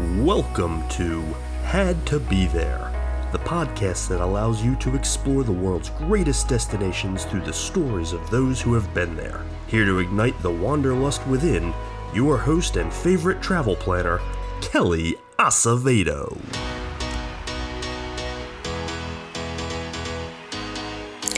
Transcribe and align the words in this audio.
Welcome 0.00 0.88
to 0.90 1.20
Had 1.62 2.06
to 2.06 2.18
Be 2.20 2.46
There, 2.46 2.90
the 3.32 3.38
podcast 3.38 4.08
that 4.08 4.22
allows 4.22 4.64
you 4.64 4.74
to 4.76 4.96
explore 4.96 5.44
the 5.44 5.52
world's 5.52 5.90
greatest 5.90 6.48
destinations 6.48 7.26
through 7.26 7.42
the 7.42 7.52
stories 7.52 8.14
of 8.14 8.30
those 8.30 8.62
who 8.62 8.72
have 8.72 8.94
been 8.94 9.14
there. 9.14 9.44
Here 9.66 9.84
to 9.84 9.98
ignite 9.98 10.40
the 10.40 10.50
wanderlust 10.50 11.26
within, 11.26 11.74
your 12.14 12.38
host 12.38 12.76
and 12.76 12.90
favorite 12.90 13.42
travel 13.42 13.76
planner, 13.76 14.20
Kelly 14.62 15.16
Acevedo. 15.38 16.40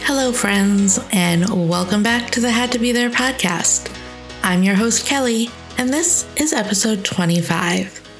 Hello, 0.04 0.30
friends, 0.30 1.00
and 1.10 1.68
welcome 1.68 2.04
back 2.04 2.30
to 2.30 2.40
the 2.40 2.52
Had 2.52 2.70
to 2.70 2.78
Be 2.78 2.92
There 2.92 3.10
podcast. 3.10 3.92
I'm 4.44 4.62
your 4.62 4.76
host, 4.76 5.04
Kelly, 5.04 5.50
and 5.78 5.92
this 5.92 6.28
is 6.36 6.52
episode 6.52 7.04
25. 7.04 8.11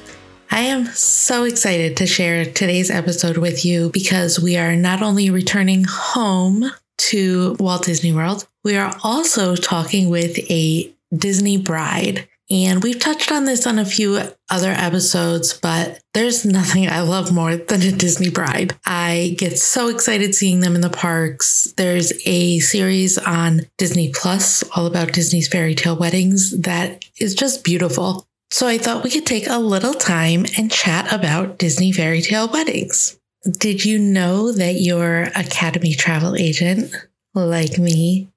I 0.53 0.65
am 0.65 0.85
so 0.85 1.45
excited 1.45 1.97
to 1.97 2.05
share 2.05 2.45
today's 2.45 2.91
episode 2.91 3.37
with 3.37 3.65
you 3.65 3.89
because 3.89 4.39
we 4.39 4.55
are 4.55 4.75
not 4.75 5.01
only 5.01 5.31
returning 5.31 5.83
home 5.83 6.69
to 7.09 7.57
Walt 7.59 7.85
Disney 7.85 8.13
World, 8.13 8.47
we 8.63 8.77
are 8.77 8.95
also 9.03 9.55
talking 9.55 10.09
with 10.09 10.37
a 10.51 10.93
Disney 11.11 11.57
bride. 11.57 12.29
And 12.51 12.83
we've 12.83 12.99
touched 12.99 13.31
on 13.31 13.45
this 13.45 13.65
on 13.65 13.79
a 13.79 13.85
few 13.85 14.21
other 14.51 14.69
episodes, 14.69 15.59
but 15.59 15.99
there's 16.13 16.45
nothing 16.45 16.87
I 16.87 17.01
love 17.01 17.31
more 17.31 17.55
than 17.55 17.81
a 17.81 17.91
Disney 17.91 18.29
bride. 18.29 18.75
I 18.85 19.35
get 19.39 19.57
so 19.57 19.87
excited 19.87 20.35
seeing 20.35 20.59
them 20.59 20.75
in 20.75 20.81
the 20.81 20.89
parks. 20.91 21.73
There's 21.77 22.13
a 22.27 22.59
series 22.59 23.17
on 23.17 23.61
Disney 23.79 24.11
Plus 24.13 24.63
all 24.75 24.85
about 24.85 25.13
Disney's 25.13 25.47
fairy 25.47 25.73
tale 25.73 25.97
weddings 25.97 26.55
that 26.61 27.03
is 27.17 27.33
just 27.33 27.63
beautiful. 27.63 28.27
So 28.53 28.67
I 28.67 28.77
thought 28.77 29.03
we 29.03 29.09
could 29.09 29.25
take 29.25 29.47
a 29.47 29.57
little 29.57 29.95
time 29.95 30.45
and 30.59 30.71
chat 30.71 31.11
about 31.11 31.57
Disney 31.57 31.91
fairy 31.91 32.21
tale 32.21 32.47
weddings. 32.47 33.19
Did 33.57 33.83
you 33.83 33.97
know 33.97 34.51
that 34.51 34.73
your 34.73 35.23
Academy 35.35 35.95
travel 35.95 36.35
agent, 36.35 36.93
like 37.33 37.79
me, 37.79 38.29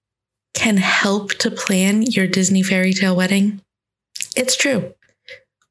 can 0.54 0.78
help 0.78 1.32
to 1.34 1.50
plan 1.50 2.00
your 2.00 2.26
Disney 2.26 2.62
fairy 2.62 2.94
tale 2.94 3.14
wedding? 3.14 3.60
It's 4.34 4.56
true. 4.56 4.94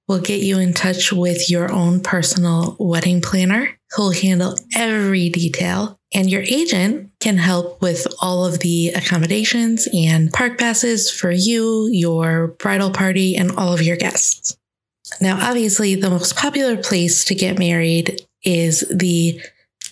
We'll 0.07 0.21
get 0.21 0.43
you 0.43 0.59
in 0.59 0.75
touch 0.75 1.11
with 1.11 1.49
your 1.49 1.71
own 1.71 2.01
personal 2.01 2.75
wedding 2.79 3.21
planner 3.21 3.79
who'll 3.95 4.11
handle 4.11 4.59
every 4.75 5.29
detail. 5.29 5.99
And 6.15 6.31
your 6.31 6.43
agent 6.43 7.11
can 7.19 7.37
help 7.37 7.81
with 7.81 8.07
all 8.21 8.45
of 8.45 8.59
the 8.59 8.89
accommodations 8.95 9.85
and 9.93 10.31
park 10.31 10.57
passes 10.57 11.11
for 11.11 11.29
you, 11.29 11.89
your 11.91 12.55
bridal 12.57 12.89
party, 12.89 13.35
and 13.35 13.51
all 13.51 13.73
of 13.73 13.81
your 13.81 13.97
guests. 13.97 14.57
Now, 15.19 15.37
obviously, 15.41 15.93
the 15.93 16.09
most 16.09 16.37
popular 16.37 16.77
place 16.77 17.25
to 17.25 17.35
get 17.35 17.59
married 17.59 18.21
is 18.43 18.85
the 18.89 19.41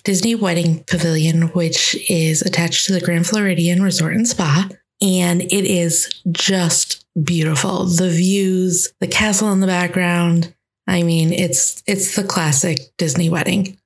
Disney 0.04 0.34
Wedding 0.34 0.82
Pavilion, 0.84 1.48
which 1.48 1.94
is 2.10 2.40
attached 2.40 2.86
to 2.86 2.94
the 2.94 3.02
Grand 3.02 3.26
Floridian 3.26 3.82
Resort 3.82 4.14
and 4.14 4.26
Spa. 4.26 4.70
And 5.02 5.42
it 5.42 5.66
is 5.66 6.22
just 6.32 7.04
beautiful. 7.22 7.84
The 7.84 8.08
views, 8.08 8.94
the 8.98 9.08
castle 9.08 9.52
in 9.52 9.60
the 9.60 9.66
background. 9.66 10.54
I 10.86 11.02
mean, 11.02 11.34
it's 11.34 11.82
it's 11.86 12.16
the 12.16 12.24
classic 12.24 12.78
Disney 12.96 13.28
wedding. 13.28 13.78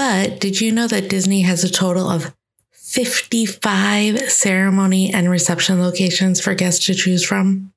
But 0.00 0.40
did 0.40 0.62
you 0.62 0.72
know 0.72 0.86
that 0.86 1.10
Disney 1.10 1.42
has 1.42 1.62
a 1.62 1.70
total 1.70 2.08
of 2.08 2.34
55 2.72 4.30
ceremony 4.30 5.12
and 5.12 5.28
reception 5.28 5.78
locations 5.78 6.40
for 6.40 6.54
guests 6.54 6.86
to 6.86 6.94
choose 6.94 7.22
from? 7.22 7.74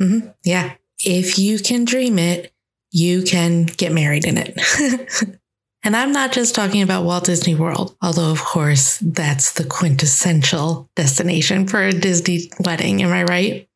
Mm-hmm. 0.00 0.28
Yeah. 0.42 0.72
If 1.04 1.38
you 1.38 1.58
can 1.58 1.84
dream 1.84 2.18
it, 2.18 2.50
you 2.92 3.24
can 3.24 3.66
get 3.66 3.92
married 3.92 4.24
in 4.24 4.38
it. 4.38 4.58
and 5.82 5.94
I'm 5.94 6.12
not 6.12 6.32
just 6.32 6.54
talking 6.54 6.80
about 6.80 7.04
Walt 7.04 7.24
Disney 7.24 7.54
World, 7.54 7.94
although, 8.00 8.30
of 8.30 8.42
course, 8.42 8.96
that's 9.02 9.52
the 9.52 9.64
quintessential 9.64 10.88
destination 10.96 11.68
for 11.68 11.82
a 11.82 11.92
Disney 11.92 12.50
wedding. 12.58 13.02
Am 13.02 13.12
I 13.12 13.24
right? 13.24 13.68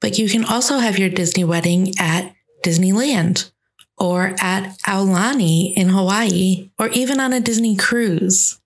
But 0.00 0.16
you 0.16 0.28
can 0.28 0.44
also 0.44 0.78
have 0.78 0.96
your 0.96 1.08
Disney 1.08 1.42
wedding 1.42 1.94
at 1.98 2.36
Disneyland 2.64 3.50
or 3.98 4.34
at 4.40 4.78
Aulani 4.86 5.74
in 5.74 5.88
Hawaii 5.88 6.70
or 6.78 6.88
even 6.88 7.20
on 7.20 7.32
a 7.32 7.40
Disney 7.40 7.76
cruise. 7.76 8.60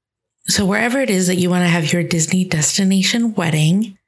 So, 0.49 0.65
wherever 0.65 1.01
it 1.01 1.11
is 1.11 1.27
that 1.27 1.37
you 1.37 1.51
want 1.51 1.65
to 1.65 1.69
have 1.69 1.93
your 1.93 2.03
Disney 2.03 2.45
destination 2.45 3.35
wedding 3.35 3.99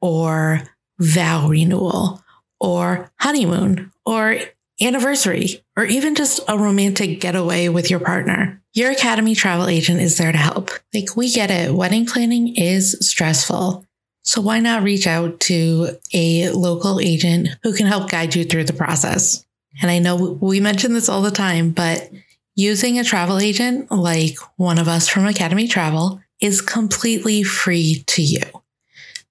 or 0.00 0.62
vow 0.98 1.48
renewal 1.48 2.22
or 2.60 3.10
honeymoon 3.18 3.90
or 4.06 4.38
anniversary 4.80 5.64
or 5.76 5.84
even 5.84 6.14
just 6.14 6.40
a 6.48 6.56
romantic 6.56 7.20
getaway 7.20 7.68
with 7.68 7.90
your 7.90 8.00
partner, 8.00 8.62
your 8.72 8.92
Academy 8.92 9.34
travel 9.34 9.66
agent 9.66 10.00
is 10.00 10.16
there 10.16 10.30
to 10.30 10.38
help. 10.38 10.70
Like, 10.94 11.16
we 11.16 11.32
get 11.32 11.50
it. 11.50 11.74
Wedding 11.74 12.06
planning 12.06 12.54
is 12.54 12.96
stressful. 13.00 13.84
So 14.22 14.40
why 14.40 14.60
not 14.60 14.82
reach 14.82 15.06
out 15.06 15.40
to 15.40 15.98
a 16.12 16.50
local 16.50 17.00
agent 17.00 17.48
who 17.62 17.72
can 17.72 17.86
help 17.86 18.10
guide 18.10 18.34
you 18.34 18.44
through 18.44 18.64
the 18.64 18.72
process? 18.72 19.44
And 19.80 19.90
I 19.90 19.98
know 19.98 20.38
we 20.40 20.60
mention 20.60 20.94
this 20.94 21.08
all 21.08 21.22
the 21.22 21.30
time, 21.30 21.70
but 21.70 22.10
using 22.54 22.98
a 22.98 23.04
travel 23.04 23.38
agent 23.38 23.90
like 23.90 24.36
one 24.56 24.78
of 24.78 24.88
us 24.88 25.08
from 25.08 25.26
Academy 25.26 25.68
Travel 25.68 26.20
is 26.40 26.60
completely 26.60 27.42
free 27.42 28.02
to 28.08 28.22
you. 28.22 28.42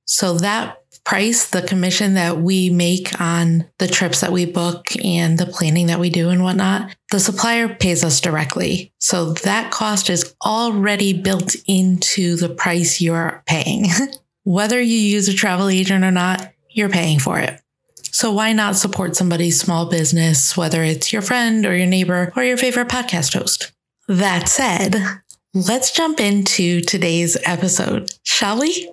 So 0.05 0.35
that 0.35 0.79
price, 1.03 1.49
the 1.49 1.61
commission 1.61 2.13
that 2.13 2.39
we 2.39 2.69
make 2.69 3.19
on 3.19 3.65
the 3.79 3.87
trips 3.87 4.21
that 4.21 4.31
we 4.31 4.45
book 4.45 4.87
and 5.03 5.37
the 5.37 5.45
planning 5.45 5.87
that 5.87 5.99
we 5.99 6.09
do 6.09 6.29
and 6.29 6.43
whatnot, 6.43 6.95
the 7.11 7.19
supplier 7.19 7.67
pays 7.67 8.03
us 8.03 8.21
directly. 8.21 8.93
So 8.99 9.33
that 9.33 9.71
cost 9.71 10.09
is 10.09 10.35
already 10.45 11.13
built 11.13 11.55
into 11.67 12.35
the 12.35 12.49
price 12.49 13.01
you're 13.01 13.43
paying. 13.47 13.85
Whether 14.43 14.79
you 14.81 14.97
use 14.97 15.27
a 15.27 15.33
travel 15.33 15.67
agent 15.67 16.03
or 16.03 16.11
not, 16.11 16.53
you're 16.69 16.89
paying 16.89 17.19
for 17.19 17.39
it. 17.39 17.59
So 18.11 18.31
why 18.31 18.53
not 18.53 18.75
support 18.75 19.15
somebody's 19.15 19.59
small 19.59 19.85
business, 19.85 20.57
whether 20.57 20.83
it's 20.83 21.13
your 21.13 21.21
friend 21.21 21.65
or 21.65 21.75
your 21.75 21.87
neighbor 21.87 22.33
or 22.35 22.43
your 22.43 22.57
favorite 22.57 22.87
podcast 22.87 23.37
host? 23.37 23.71
That 24.07 24.47
said, 24.47 24.95
let's 25.53 25.91
jump 25.91 26.19
into 26.19 26.81
today's 26.81 27.37
episode, 27.45 28.11
shall 28.23 28.59
we? 28.59 28.91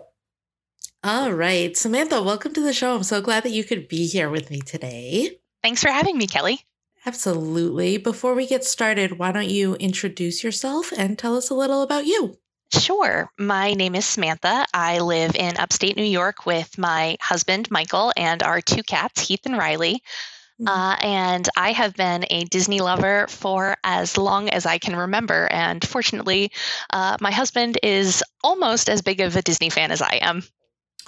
All 1.02 1.32
right. 1.32 1.76
Samantha, 1.76 2.22
welcome 2.22 2.52
to 2.54 2.60
the 2.60 2.72
show. 2.72 2.96
I'm 2.96 3.02
so 3.02 3.20
glad 3.20 3.44
that 3.44 3.52
you 3.52 3.64
could 3.64 3.88
be 3.88 4.06
here 4.06 4.28
with 4.28 4.50
me 4.50 4.60
today. 4.60 5.38
Thanks 5.62 5.82
for 5.82 5.90
having 5.90 6.18
me, 6.18 6.26
Kelly. 6.26 6.60
Absolutely. 7.06 7.96
Before 7.96 8.34
we 8.34 8.46
get 8.46 8.64
started, 8.64 9.18
why 9.18 9.30
don't 9.30 9.48
you 9.48 9.76
introduce 9.76 10.42
yourself 10.42 10.92
and 10.96 11.18
tell 11.18 11.36
us 11.36 11.48
a 11.48 11.54
little 11.54 11.82
about 11.82 12.06
you? 12.06 12.38
Sure. 12.72 13.30
My 13.38 13.74
name 13.74 13.94
is 13.94 14.04
Samantha. 14.04 14.66
I 14.74 14.98
live 15.00 15.36
in 15.36 15.56
upstate 15.56 15.96
New 15.96 16.04
York 16.04 16.46
with 16.46 16.78
my 16.78 17.16
husband, 17.20 17.70
Michael, 17.70 18.12
and 18.16 18.42
our 18.42 18.60
two 18.60 18.82
cats, 18.82 19.20
Heath 19.20 19.46
and 19.46 19.56
Riley. 19.56 20.02
Mm. 20.60 20.68
Uh, 20.68 20.96
and 21.00 21.48
I 21.56 21.72
have 21.72 21.94
been 21.94 22.24
a 22.30 22.44
Disney 22.44 22.80
lover 22.80 23.26
for 23.28 23.76
as 23.84 24.16
long 24.16 24.48
as 24.48 24.66
I 24.66 24.78
can 24.78 24.96
remember. 24.96 25.46
And 25.50 25.86
fortunately, 25.86 26.50
uh, 26.90 27.18
my 27.20 27.30
husband 27.30 27.78
is 27.82 28.24
almost 28.42 28.88
as 28.88 29.02
big 29.02 29.20
of 29.20 29.36
a 29.36 29.42
Disney 29.42 29.70
fan 29.70 29.92
as 29.92 30.02
I 30.02 30.18
am. 30.22 30.42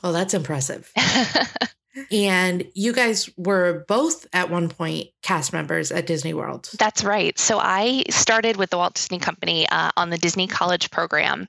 Oh, 0.04 0.12
that's 0.12 0.34
impressive. 0.34 0.92
and 2.10 2.66
you 2.75 2.92
guys 2.92 3.31
were 3.36 3.84
both 3.88 4.26
at 4.32 4.50
one 4.50 4.69
point 4.69 5.09
cast 5.22 5.53
members 5.53 5.91
at 5.92 6.06
Disney 6.06 6.34
World. 6.34 6.70
That's 6.78 7.04
right. 7.04 7.38
So 7.38 7.59
I 7.59 8.04
started 8.10 8.56
with 8.56 8.70
the 8.70 8.76
Walt 8.76 8.94
Disney 8.94 9.19
Company 9.19 9.69
uh, 9.69 9.91
on 9.97 10.10
the 10.10 10.19
Disney 10.19 10.47
College 10.47 10.91
program 10.91 11.48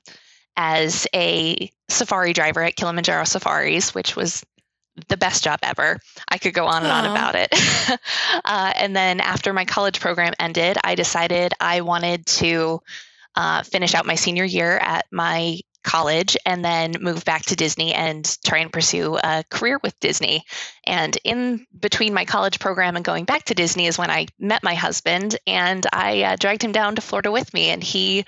as 0.56 1.06
a 1.14 1.70
safari 1.88 2.32
driver 2.32 2.62
at 2.62 2.76
Kilimanjaro 2.76 3.24
Safaris, 3.24 3.94
which 3.94 4.16
was 4.16 4.44
the 5.08 5.16
best 5.16 5.44
job 5.44 5.60
ever. 5.62 5.98
I 6.28 6.38
could 6.38 6.54
go 6.54 6.66
on 6.66 6.82
and 6.82 6.92
on 6.92 7.06
about 7.06 7.34
it. 7.34 7.48
uh, 8.44 8.72
and 8.76 8.94
then 8.94 9.20
after 9.20 9.52
my 9.52 9.64
college 9.64 10.00
program 10.00 10.34
ended, 10.38 10.76
I 10.84 10.94
decided 10.94 11.54
I 11.60 11.80
wanted 11.80 12.26
to 12.26 12.80
uh, 13.36 13.62
finish 13.62 13.94
out 13.94 14.06
my 14.06 14.16
senior 14.16 14.44
year 14.44 14.78
at 14.78 15.06
my 15.10 15.60
college 15.82 16.36
and 16.44 16.64
then 16.64 16.94
move 17.00 17.24
back 17.24 17.42
to 17.46 17.56
Disney 17.56 17.94
and 17.94 18.38
try 18.44 18.58
and 18.58 18.72
pursue 18.72 19.18
a 19.22 19.44
career 19.50 19.78
with 19.82 19.98
Disney. 20.00 20.44
And 20.86 21.16
in 21.24 21.66
between 21.78 22.14
my 22.14 22.24
college 22.24 22.58
program 22.58 22.96
and 22.96 23.04
going 23.04 23.24
back 23.24 23.44
to 23.44 23.54
Disney 23.54 23.86
is 23.86 23.98
when 23.98 24.10
I 24.10 24.26
met 24.38 24.62
my 24.62 24.74
husband 24.74 25.38
and 25.46 25.86
I 25.92 26.22
uh, 26.22 26.36
dragged 26.36 26.62
him 26.62 26.72
down 26.72 26.96
to 26.96 27.02
Florida 27.02 27.30
with 27.30 27.52
me. 27.54 27.70
And 27.70 27.82
he 27.82 28.24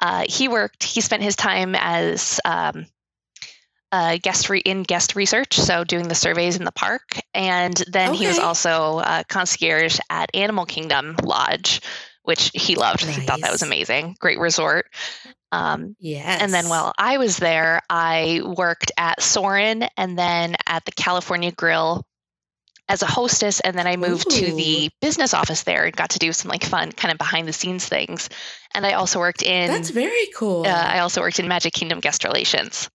uh, 0.00 0.24
he 0.28 0.48
worked. 0.48 0.82
He 0.82 1.00
spent 1.00 1.22
his 1.22 1.36
time 1.36 1.76
as 1.76 2.40
um, 2.44 2.86
guest 4.20 4.50
re- 4.50 4.58
in 4.58 4.82
guest 4.82 5.14
research, 5.14 5.54
so 5.54 5.84
doing 5.84 6.08
the 6.08 6.14
surveys 6.14 6.56
in 6.56 6.64
the 6.64 6.72
park, 6.72 7.20
and 7.34 7.74
then 7.88 8.10
okay. 8.10 8.18
he 8.18 8.26
was 8.26 8.38
also 8.38 8.98
a 8.98 9.24
concierge 9.28 10.00
at 10.10 10.34
Animal 10.34 10.66
Kingdom 10.66 11.16
Lodge, 11.22 11.82
which 12.24 12.50
he 12.54 12.76
loved. 12.76 13.04
Nice. 13.06 13.16
He 13.16 13.22
thought 13.22 13.40
that 13.40 13.52
was 13.52 13.62
amazing. 13.62 14.16
Great 14.20 14.38
resort. 14.38 14.86
Um, 15.50 15.96
yes. 15.98 16.40
And 16.40 16.52
then 16.52 16.68
while 16.68 16.92
I 16.96 17.18
was 17.18 17.36
there, 17.36 17.80
I 17.90 18.40
worked 18.44 18.92
at 18.96 19.20
Soren 19.20 19.84
and 19.96 20.18
then 20.18 20.56
at 20.66 20.84
the 20.84 20.92
California 20.92 21.52
Grill 21.52 22.04
as 22.88 23.02
a 23.02 23.06
hostess, 23.06 23.60
and 23.60 23.78
then 23.78 23.86
I 23.86 23.96
moved 23.96 24.26
Ooh. 24.32 24.36
to 24.36 24.54
the 24.54 24.90
business 25.00 25.34
office 25.34 25.62
there 25.62 25.84
and 25.84 25.96
got 25.96 26.10
to 26.10 26.18
do 26.18 26.32
some 26.32 26.48
like 26.50 26.64
fun 26.64 26.92
kind 26.92 27.12
of 27.12 27.18
behind 27.18 27.48
the 27.48 27.52
scenes 27.52 27.86
things. 27.86 28.28
And 28.74 28.84
I 28.84 28.92
also 28.94 29.18
worked 29.18 29.42
in 29.42 29.70
That's 29.70 29.90
very 29.90 30.26
cool. 30.36 30.66
uh, 30.66 30.68
I 30.68 30.98
also 30.98 31.20
worked 31.20 31.38
in 31.38 31.48
Magic 31.48 31.72
Kingdom 31.72 32.00
guest 32.00 32.24
relations. 32.24 32.90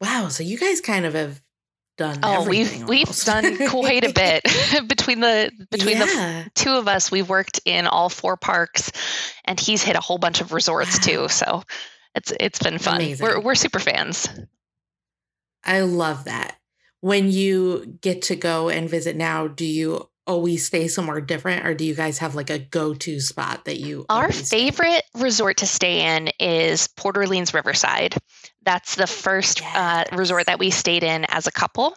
wow. 0.00 0.28
So 0.28 0.42
you 0.42 0.58
guys 0.58 0.80
kind 0.80 1.06
of 1.06 1.14
have 1.14 1.40
done. 1.96 2.18
Oh, 2.22 2.48
we've 2.48 2.88
we've 2.88 3.08
done 3.24 3.68
quite 3.68 4.04
a 4.04 4.12
bit 4.12 4.42
between 4.88 5.20
the 5.20 5.50
between 5.70 5.98
the 5.98 6.50
two 6.54 6.70
of 6.72 6.88
us. 6.88 7.10
We've 7.10 7.28
worked 7.28 7.60
in 7.64 7.86
all 7.86 8.08
four 8.08 8.36
parks, 8.36 8.92
and 9.44 9.58
he's 9.58 9.82
hit 9.82 9.96
a 9.96 10.00
whole 10.00 10.18
bunch 10.18 10.40
of 10.40 10.52
resorts 10.52 10.96
Wow. 10.98 11.02
too. 11.04 11.28
So 11.28 11.62
it's 12.14 12.32
it's 12.38 12.58
been 12.58 12.78
fun. 12.78 12.96
Amazing. 12.96 13.24
We're 13.26 13.40
we're 13.40 13.54
super 13.54 13.78
fans. 13.78 14.28
I 15.64 15.80
love 15.80 16.24
that. 16.24 16.56
When 17.00 17.30
you 17.30 17.98
get 18.00 18.22
to 18.22 18.36
go 18.36 18.68
and 18.68 18.88
visit 18.88 19.16
now, 19.16 19.46
do 19.46 19.64
you 19.64 20.08
always 20.26 20.66
stay 20.66 20.88
somewhere 20.88 21.20
different 21.20 21.66
or 21.66 21.74
do 21.74 21.84
you 21.84 21.94
guys 21.94 22.18
have 22.18 22.34
like 22.34 22.50
a 22.50 22.58
go-to 22.58 23.20
spot 23.20 23.64
that 23.66 23.78
you 23.78 24.06
Our 24.08 24.22
always 24.22 24.46
stay? 24.46 24.70
favorite 24.70 25.02
resort 25.14 25.58
to 25.58 25.66
stay 25.66 26.16
in 26.16 26.30
is 26.40 26.88
Port 26.88 27.16
Orleans 27.16 27.52
Riverside. 27.52 28.14
That's 28.62 28.94
the 28.94 29.06
first 29.06 29.62
uh, 29.74 30.04
resort 30.12 30.46
that 30.46 30.58
we 30.58 30.70
stayed 30.70 31.02
in 31.04 31.24
as 31.26 31.46
a 31.46 31.52
couple. 31.52 31.94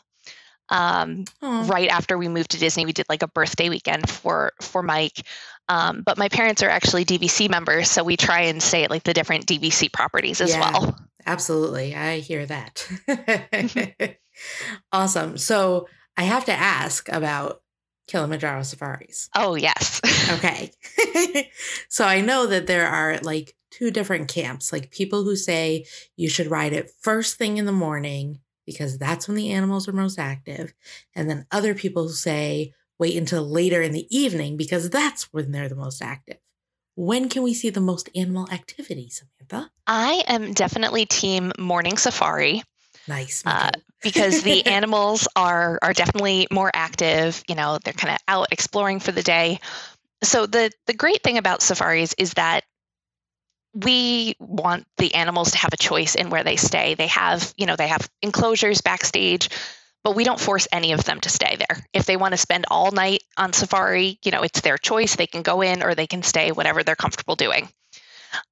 Um, 0.70 1.24
right 1.42 1.88
after 1.90 2.18
we 2.18 2.28
moved 2.28 2.52
to 2.52 2.60
Disney, 2.60 2.86
we 2.86 2.92
did 2.92 3.06
like 3.08 3.24
a 3.24 3.28
birthday 3.30 3.70
weekend 3.70 4.10
for 4.10 4.52
for 4.62 4.84
Mike. 4.84 5.22
Um, 5.70 6.02
but 6.06 6.18
my 6.18 6.28
parents 6.28 6.62
are 6.62 6.70
actually 6.70 7.06
DVC 7.06 7.50
members, 7.50 7.90
so 7.90 8.04
we 8.04 8.18
try 8.18 8.42
and 8.42 8.62
stay 8.62 8.84
at 8.84 8.90
like 8.90 9.04
the 9.04 9.14
different 9.14 9.46
DVC 9.46 9.92
properties 9.92 10.42
as 10.42 10.50
Yeah. 10.50 10.60
well. 10.60 11.00
Absolutely. 11.26 11.96
I 11.96 12.20
hear 12.20 12.46
that. 12.46 12.88
awesome. 14.92 15.38
So 15.38 15.88
I 16.16 16.24
have 16.24 16.46
to 16.46 16.54
ask 16.54 17.08
about 17.10 17.62
Kilimanjaro 18.07 18.63
safaris. 18.63 19.30
Oh 19.36 19.56
yes, 19.56 20.01
Okay. 20.31 20.71
so 21.89 22.06
I 22.06 22.21
know 22.21 22.48
that 22.48 22.68
there 22.68 22.88
are 22.88 23.18
like 23.19 23.56
two 23.71 23.92
different 23.92 24.27
camps, 24.27 24.71
like 24.71 24.92
people 24.92 25.24
who 25.24 25.36
say 25.36 25.86
you 26.15 26.30
should 26.30 26.51
ride 26.51 26.74
it 26.74 26.92
first 27.01 27.38
thing 27.38 27.57
in 27.57 27.65
the 27.65 27.71
morning 27.71 28.39
because 28.65 28.98
that's 28.98 29.27
when 29.27 29.38
the 29.38 29.51
animals 29.51 29.88
are 29.88 29.94
most 29.94 30.19
active. 30.19 30.74
And 31.15 31.30
then 31.30 31.45
other 31.51 31.74
people 31.74 32.04
who 32.04 32.13
say 32.13 32.74
wait 33.00 33.15
until 33.15 33.44
later 33.48 33.81
in 33.81 33.92
the 33.92 34.07
evening 34.15 34.57
because 34.57 34.89
that's 34.89 35.31
when 35.31 35.51
they're 35.51 35.69
the 35.69 35.75
most 35.75 36.01
active. 36.01 36.38
When 36.95 37.30
can 37.30 37.44
we 37.44 37.54
see 37.54 37.69
the 37.69 37.80
most 37.80 38.09
animal 38.15 38.48
activity, 38.51 39.09
Samantha? 39.09 39.71
I 39.86 40.24
am 40.27 40.54
definitely 40.54 41.06
team 41.06 41.51
morning 41.59 41.98
safari. 41.98 42.63
Nice. 43.07 43.44
Uh, 43.45 43.71
because 44.04 44.44
the 44.44 44.65
animals 44.68 45.27
are 45.36 45.80
are 45.81 45.94
definitely 45.94 46.48
more 46.51 46.71
active. 46.74 47.44
You 47.48 47.56
know, 47.56 47.80
they're 47.83 47.94
kind 47.94 48.13
of 48.13 48.19
out 48.27 48.48
exploring 48.51 49.00
for 49.00 49.12
the 49.12 49.24
day. 49.24 49.59
So 50.24 50.45
the 50.45 50.71
the 50.86 50.94
great 50.94 51.24
thing 51.24 51.38
about 51.38 51.62
safaris 51.62 52.13
is 52.18 52.33
that 52.33 52.63
we 53.74 54.36
want 54.39 54.88
the 54.98 55.13
animals 55.13 55.51
to 55.51 55.57
have 55.59 55.74
a 55.74 55.77
choice 55.77 56.15
in 56.15 56.30
where 56.30 56.44
they 56.44 56.56
stay. 56.56 56.95
They 56.95 57.07
have, 57.07 57.54
you 57.57 57.65
know, 57.65 57.75
they 57.75 57.88
have 57.88 58.09
enclosures 58.24 58.81
backstage, 58.81 59.50
but 60.04 60.15
we 60.15 60.24
don't 60.24 60.39
force 60.39 60.68
any 60.71 60.94
of 60.94 61.04
them 61.04 61.19
to 61.19 61.30
stay 61.30 61.57
there. 61.57 61.86
If 61.94 62.06
they 62.06 62.18
want 62.18 62.31
to 62.31 62.38
spend 62.38 62.65
all 62.71 62.92
night 62.92 63.24
on 63.38 63.54
safari, 63.54 64.18
you 64.24 64.31
know, 64.31 64.42
it's 64.42 64.62
their 64.62 64.77
choice. 64.77 65.15
They 65.15 65.27
can 65.27 65.44
go 65.44 65.62
in 65.62 65.83
or 65.83 65.94
they 65.94 66.07
can 66.07 66.24
stay, 66.24 66.51
whatever 66.51 66.83
they're 66.83 66.95
comfortable 66.95 67.36
doing. 67.36 67.69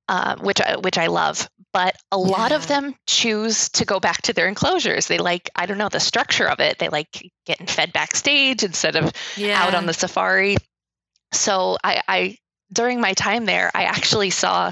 Uh, 0.07 0.35
which 0.37 0.61
I, 0.61 0.77
which 0.77 0.97
I 0.97 1.07
love, 1.07 1.49
but 1.73 1.95
a 2.11 2.17
lot 2.17 2.51
of 2.51 2.67
them 2.67 2.95
choose 3.07 3.69
to 3.69 3.85
go 3.85 3.99
back 3.99 4.21
to 4.23 4.33
their 4.33 4.47
enclosures. 4.47 5.07
They 5.07 5.17
like 5.17 5.49
I 5.55 5.65
don't 5.65 5.77
know 5.77 5.89
the 5.89 5.99
structure 5.99 6.47
of 6.47 6.59
it. 6.59 6.79
They 6.79 6.89
like 6.89 7.31
getting 7.45 7.67
fed 7.67 7.91
backstage 7.91 8.63
instead 8.63 8.95
of 8.95 9.11
yeah. 9.35 9.61
out 9.61 9.73
on 9.73 9.85
the 9.85 9.93
safari. 9.93 10.57
So 11.33 11.77
I, 11.83 12.01
I 12.07 12.37
during 12.71 13.01
my 13.01 13.13
time 13.13 13.45
there, 13.45 13.71
I 13.73 13.83
actually 13.83 14.29
saw 14.29 14.71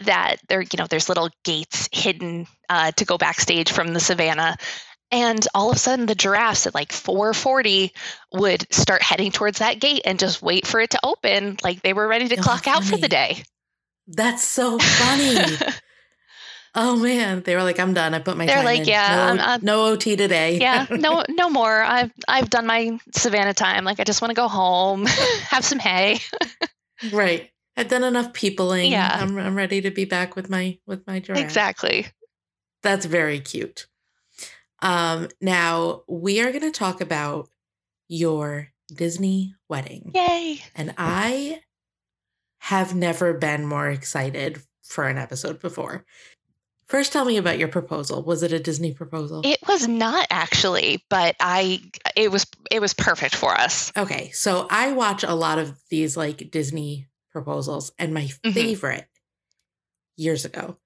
that 0.00 0.36
there, 0.48 0.60
you 0.60 0.76
know, 0.78 0.86
there's 0.86 1.08
little 1.08 1.30
gates 1.44 1.88
hidden 1.92 2.46
uh, 2.68 2.92
to 2.92 3.04
go 3.04 3.18
backstage 3.18 3.72
from 3.72 3.92
the 3.92 4.00
savannah. 4.00 4.56
And 5.10 5.44
all 5.54 5.70
of 5.70 5.76
a 5.76 5.78
sudden, 5.78 6.06
the 6.06 6.14
giraffes 6.14 6.66
at 6.66 6.74
like 6.74 6.90
4:40 6.90 7.92
would 8.34 8.72
start 8.72 9.02
heading 9.02 9.32
towards 9.32 9.60
that 9.60 9.80
gate 9.80 10.02
and 10.04 10.18
just 10.18 10.42
wait 10.42 10.66
for 10.66 10.80
it 10.80 10.90
to 10.90 11.00
open, 11.02 11.56
like 11.64 11.82
they 11.82 11.94
were 11.94 12.06
ready 12.06 12.28
to 12.28 12.36
Oh, 12.38 12.42
clock 12.42 12.66
out 12.66 12.84
for 12.84 12.98
the 12.98 13.08
day. 13.08 13.42
That's 14.08 14.42
so 14.42 14.78
funny. 14.78 15.56
oh 16.74 16.96
man, 16.96 17.42
they 17.42 17.54
were 17.54 17.62
like, 17.62 17.78
"I'm 17.78 17.92
done. 17.94 18.14
I 18.14 18.18
put 18.20 18.36
my 18.36 18.46
They're 18.46 18.56
time 18.56 18.64
like, 18.64 18.80
in. 18.80 18.86
"Yeah, 18.86 19.34
no, 19.36 19.42
I'm- 19.42 19.60
no 19.62 19.84
OT 19.86 20.16
today." 20.16 20.58
yeah, 20.58 20.86
no, 20.90 21.22
no 21.28 21.50
more. 21.50 21.82
I've 21.82 22.10
I've 22.26 22.48
done 22.50 22.66
my 22.66 22.98
savannah 23.14 23.54
time. 23.54 23.84
Like 23.84 24.00
I 24.00 24.04
just 24.04 24.22
want 24.22 24.30
to 24.30 24.34
go 24.34 24.48
home, 24.48 25.04
have 25.50 25.64
some 25.64 25.78
hay. 25.78 26.20
right. 27.12 27.50
I've 27.76 27.88
done 27.88 28.02
enough 28.02 28.32
peopling. 28.32 28.90
Yeah. 28.90 29.18
I'm, 29.20 29.38
I'm 29.38 29.54
ready 29.54 29.80
to 29.82 29.90
be 29.92 30.04
back 30.04 30.34
with 30.34 30.50
my 30.50 30.78
with 30.86 31.06
my 31.06 31.20
giraffe. 31.20 31.42
Exactly. 31.44 32.06
That's 32.82 33.06
very 33.06 33.38
cute. 33.40 33.86
Um, 34.80 35.28
now 35.40 36.02
we 36.08 36.40
are 36.40 36.50
going 36.50 36.62
to 36.62 36.70
talk 36.70 37.00
about 37.00 37.48
your 38.08 38.68
Disney 38.92 39.54
wedding, 39.68 40.12
Yay. 40.14 40.60
and 40.74 40.94
I 40.96 41.60
have 42.68 42.94
never 42.94 43.32
been 43.32 43.64
more 43.64 43.88
excited 43.88 44.60
for 44.82 45.08
an 45.08 45.16
episode 45.16 45.58
before. 45.58 46.04
First, 46.86 47.14
tell 47.14 47.24
me 47.24 47.38
about 47.38 47.58
your 47.58 47.68
proposal. 47.68 48.22
Was 48.22 48.42
it 48.42 48.52
a 48.52 48.58
Disney 48.58 48.92
proposal? 48.92 49.40
It 49.42 49.58
was 49.66 49.88
not 49.88 50.26
actually, 50.28 51.02
but 51.08 51.34
I 51.40 51.80
it 52.14 52.30
was 52.30 52.44
it 52.70 52.80
was 52.80 52.92
perfect 52.92 53.34
for 53.34 53.54
us. 53.54 53.90
Okay, 53.96 54.30
so 54.32 54.66
I 54.70 54.92
watch 54.92 55.24
a 55.24 55.34
lot 55.34 55.58
of 55.58 55.78
these 55.88 56.14
like 56.14 56.50
Disney 56.50 57.06
proposals, 57.32 57.90
and 57.98 58.12
my 58.12 58.24
Mhm. 58.44 58.52
favorite 58.52 59.08
years 60.16 60.44
ago 60.44 60.76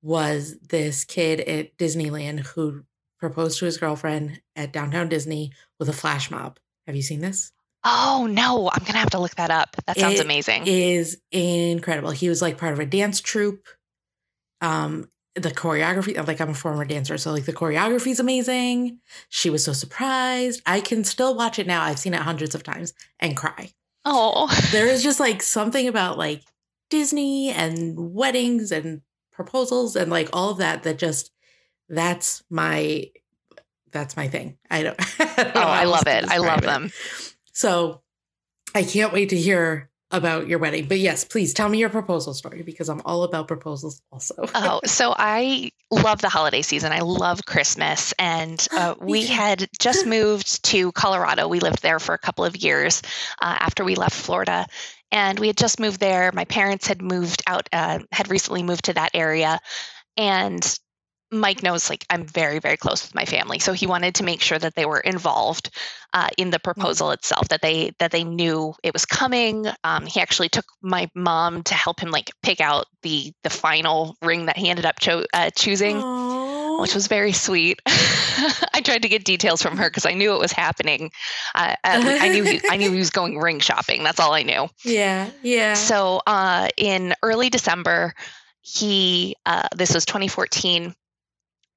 was 0.00 0.58
this 0.60 1.04
kid 1.04 1.40
at 1.40 1.76
Disneyland 1.76 2.40
who 2.46 2.84
proposed 3.18 3.58
to 3.58 3.66
his 3.66 3.76
girlfriend 3.76 4.40
at 4.54 4.72
downtown 4.72 5.08
Disney 5.10 5.52
with 5.78 5.88
a 5.90 5.92
flash 5.92 6.30
mob. 6.30 6.58
Have 6.86 6.96
you 6.96 7.02
seen 7.02 7.20
this? 7.20 7.52
Oh 7.88 8.26
no, 8.28 8.68
I'm 8.72 8.84
gonna 8.84 8.98
have 8.98 9.10
to 9.10 9.20
look 9.20 9.36
that 9.36 9.50
up. 9.52 9.76
That 9.86 9.96
sounds 9.96 10.18
It 10.18 10.24
amazing. 10.24 10.64
Is 10.66 11.18
incredible. 11.30 12.10
He 12.10 12.28
was 12.28 12.42
like 12.42 12.58
part 12.58 12.72
of 12.72 12.80
a 12.80 12.86
dance 12.86 13.20
troupe. 13.20 13.64
Um, 14.60 15.08
the 15.36 15.50
choreography, 15.50 16.26
like 16.26 16.40
I'm 16.40 16.48
a 16.50 16.54
former 16.54 16.84
dancer, 16.84 17.16
so 17.16 17.30
like 17.30 17.44
the 17.44 17.52
choreography 17.52 18.08
is 18.08 18.18
amazing. 18.18 18.98
She 19.28 19.50
was 19.50 19.62
so 19.64 19.72
surprised. 19.72 20.62
I 20.66 20.80
can 20.80 21.04
still 21.04 21.36
watch 21.36 21.58
it 21.60 21.66
now. 21.66 21.82
I've 21.82 21.98
seen 21.98 22.14
it 22.14 22.22
hundreds 22.22 22.54
of 22.56 22.64
times 22.64 22.92
and 23.20 23.36
cry. 23.36 23.70
oh, 24.04 24.48
there 24.72 24.86
is 24.88 25.02
just 25.04 25.20
like 25.20 25.40
something 25.42 25.86
about 25.86 26.18
like 26.18 26.42
Disney 26.90 27.50
and 27.50 27.94
weddings 28.14 28.72
and 28.72 29.02
proposals 29.30 29.94
and 29.94 30.10
like 30.10 30.28
all 30.32 30.50
of 30.50 30.58
that 30.58 30.82
that 30.84 30.98
just 30.98 31.30
that's 31.88 32.42
my 32.50 33.10
that's 33.92 34.16
my 34.16 34.26
thing. 34.28 34.58
I 34.70 34.82
don't, 34.82 34.96
I 35.20 35.42
don't 35.44 35.56
oh, 35.56 35.60
I 35.60 35.84
love 35.84 36.06
it. 36.06 36.24
I 36.28 36.38
love 36.38 36.62
them. 36.62 36.86
it. 36.86 37.25
So 37.56 38.02
I 38.74 38.82
can't 38.82 39.14
wait 39.14 39.30
to 39.30 39.36
hear 39.36 39.88
about 40.10 40.46
your 40.46 40.58
wedding. 40.58 40.88
But 40.88 40.98
yes, 40.98 41.24
please 41.24 41.54
tell 41.54 41.70
me 41.70 41.78
your 41.78 41.88
proposal 41.88 42.34
story 42.34 42.62
because 42.62 42.90
I'm 42.90 43.00
all 43.06 43.22
about 43.22 43.48
proposals 43.48 44.02
also. 44.12 44.44
Oh, 44.54 44.80
so 44.84 45.14
I 45.16 45.70
love 45.90 46.20
the 46.20 46.28
holiday 46.28 46.60
season. 46.60 46.92
I 46.92 47.00
love 47.00 47.46
Christmas. 47.46 48.12
And 48.18 48.64
uh, 48.76 48.94
we 49.00 49.26
too. 49.26 49.32
had 49.32 49.68
just 49.80 50.06
moved 50.18 50.64
to 50.66 50.92
Colorado. 50.92 51.48
We 51.48 51.60
lived 51.60 51.80
there 51.80 51.98
for 51.98 52.14
a 52.14 52.18
couple 52.18 52.44
of 52.44 52.56
years 52.56 53.00
uh, 53.40 53.56
after 53.58 53.84
we 53.84 53.94
left 53.94 54.14
Florida. 54.14 54.66
And 55.10 55.40
we 55.40 55.46
had 55.46 55.56
just 55.56 55.80
moved 55.80 55.98
there. 55.98 56.32
My 56.34 56.44
parents 56.44 56.86
had 56.86 57.00
moved 57.00 57.42
out, 57.46 57.70
uh, 57.72 58.00
had 58.12 58.30
recently 58.30 58.62
moved 58.64 58.84
to 58.84 58.92
that 58.92 59.12
area. 59.14 59.60
And 60.18 60.78
Mike 61.40 61.62
knows, 61.62 61.90
like, 61.90 62.04
I'm 62.10 62.24
very, 62.24 62.58
very 62.58 62.76
close 62.76 63.02
with 63.02 63.14
my 63.14 63.24
family. 63.24 63.58
So 63.58 63.72
he 63.72 63.86
wanted 63.86 64.16
to 64.16 64.24
make 64.24 64.40
sure 64.40 64.58
that 64.58 64.74
they 64.74 64.86
were 64.86 65.00
involved 65.00 65.70
uh, 66.12 66.28
in 66.38 66.50
the 66.50 66.58
proposal 66.58 67.10
itself, 67.10 67.48
that 67.48 67.62
they 67.62 67.92
that 67.98 68.10
they 68.10 68.24
knew 68.24 68.74
it 68.82 68.92
was 68.92 69.04
coming. 69.04 69.66
Um, 69.84 70.06
he 70.06 70.20
actually 70.20 70.48
took 70.48 70.64
my 70.80 71.10
mom 71.14 71.62
to 71.64 71.74
help 71.74 72.00
him 72.00 72.10
like 72.10 72.30
pick 72.42 72.60
out 72.60 72.86
the 73.02 73.32
the 73.42 73.50
final 73.50 74.16
ring 74.22 74.46
that 74.46 74.56
he 74.56 74.70
ended 74.70 74.86
up 74.86 74.98
cho- 74.98 75.26
uh, 75.34 75.50
choosing, 75.50 75.96
Aw. 75.96 76.80
which 76.80 76.94
was 76.94 77.06
very 77.06 77.32
sweet. 77.32 77.80
I 77.86 78.80
tried 78.82 79.02
to 79.02 79.08
get 79.08 79.24
details 79.24 79.62
from 79.62 79.76
her 79.76 79.90
because 79.90 80.06
I 80.06 80.14
knew 80.14 80.34
it 80.34 80.40
was 80.40 80.52
happening. 80.52 81.10
Uh, 81.54 81.74
at 81.84 82.22
I 82.22 82.28
knew 82.28 82.44
he, 82.44 82.60
I 82.70 82.76
knew 82.76 82.90
he 82.92 82.98
was 82.98 83.10
going 83.10 83.38
ring 83.38 83.60
shopping. 83.60 84.02
That's 84.02 84.20
all 84.20 84.32
I 84.32 84.42
knew. 84.42 84.68
yeah, 84.84 85.30
yeah. 85.42 85.74
So 85.74 86.22
uh, 86.26 86.68
in 86.76 87.14
early 87.22 87.50
December, 87.50 88.14
he 88.62 89.36
uh, 89.44 89.68
this 89.74 89.94
was 89.94 90.04
2014. 90.06 90.94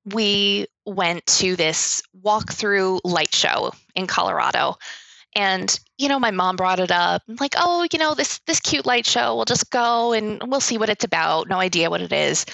We 0.06 0.68
went 0.86 1.26
to 1.28 1.56
this 1.56 2.02
walkthrough 2.24 3.02
light 3.04 3.34
show 3.34 3.72
in 3.96 4.08
Colorado, 4.08 4.76
and 5.36 5.80
you 5.98 6.10
know, 6.10 6.20
my 6.20 6.32
mom 6.32 6.56
brought 6.56 6.80
it 6.80 6.92
up. 6.92 7.22
I'm 7.28 7.38
like, 7.40 7.56
oh, 7.58 7.86
you 7.92 8.00
know, 8.00 8.16
this 8.16 8.40
this 8.48 8.60
cute 8.60 8.86
light 8.86 9.06
show. 9.06 9.36
We'll 9.36 9.46
just 9.46 9.70
go 9.70 10.14
and 10.14 10.42
we'll 10.48 10.62
see 10.62 10.78
what 10.78 10.90
it's 10.90 11.04
about. 11.04 11.50
No 11.50 11.60
idea 11.60 11.90
what 11.90 12.02
it 12.02 12.14
is. 12.14 12.46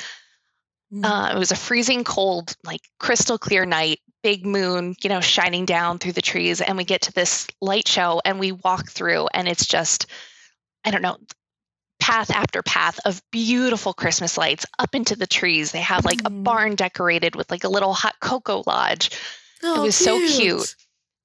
Mm. 0.93 1.05
Uh, 1.05 1.35
it 1.35 1.39
was 1.39 1.51
a 1.51 1.55
freezing 1.55 2.03
cold, 2.03 2.55
like 2.63 2.81
crystal 2.99 3.37
clear 3.37 3.65
night. 3.65 3.99
big 4.25 4.43
moon, 4.43 4.95
you 5.03 5.09
know, 5.09 5.21
shining 5.21 5.65
down 5.65 5.99
through 5.99 6.11
the 6.13 6.21
trees. 6.21 6.59
And 6.59 6.77
we 6.77 6.83
get 6.83 7.03
to 7.03 7.13
this 7.13 7.47
light 7.61 7.87
show 7.87 8.21
and 8.25 8.39
we 8.39 8.51
walk 8.51 8.89
through, 8.89 9.27
and 9.35 9.47
it's 9.47 9.67
just, 9.67 10.07
I 10.83 10.89
don't 10.89 11.03
know, 11.03 11.17
path 12.05 12.29
after 12.29 12.61
path 12.61 12.99
of 13.03 13.19
beautiful 13.31 13.91
Christmas 13.91 14.37
lights 14.37 14.63
up 14.77 14.93
into 14.93 15.15
the 15.15 15.25
trees. 15.25 15.71
They 15.71 15.81
have 15.81 16.05
like 16.05 16.19
mm. 16.19 16.27
a 16.27 16.29
barn 16.29 16.75
decorated 16.75 17.35
with 17.35 17.49
like 17.49 17.63
a 17.63 17.67
little 17.69 17.95
hot 17.95 18.13
cocoa 18.19 18.61
lodge. 18.67 19.09
Oh, 19.63 19.81
it 19.81 19.85
was 19.87 19.97
cute. 19.97 20.29
so 20.29 20.39
cute. 20.39 20.75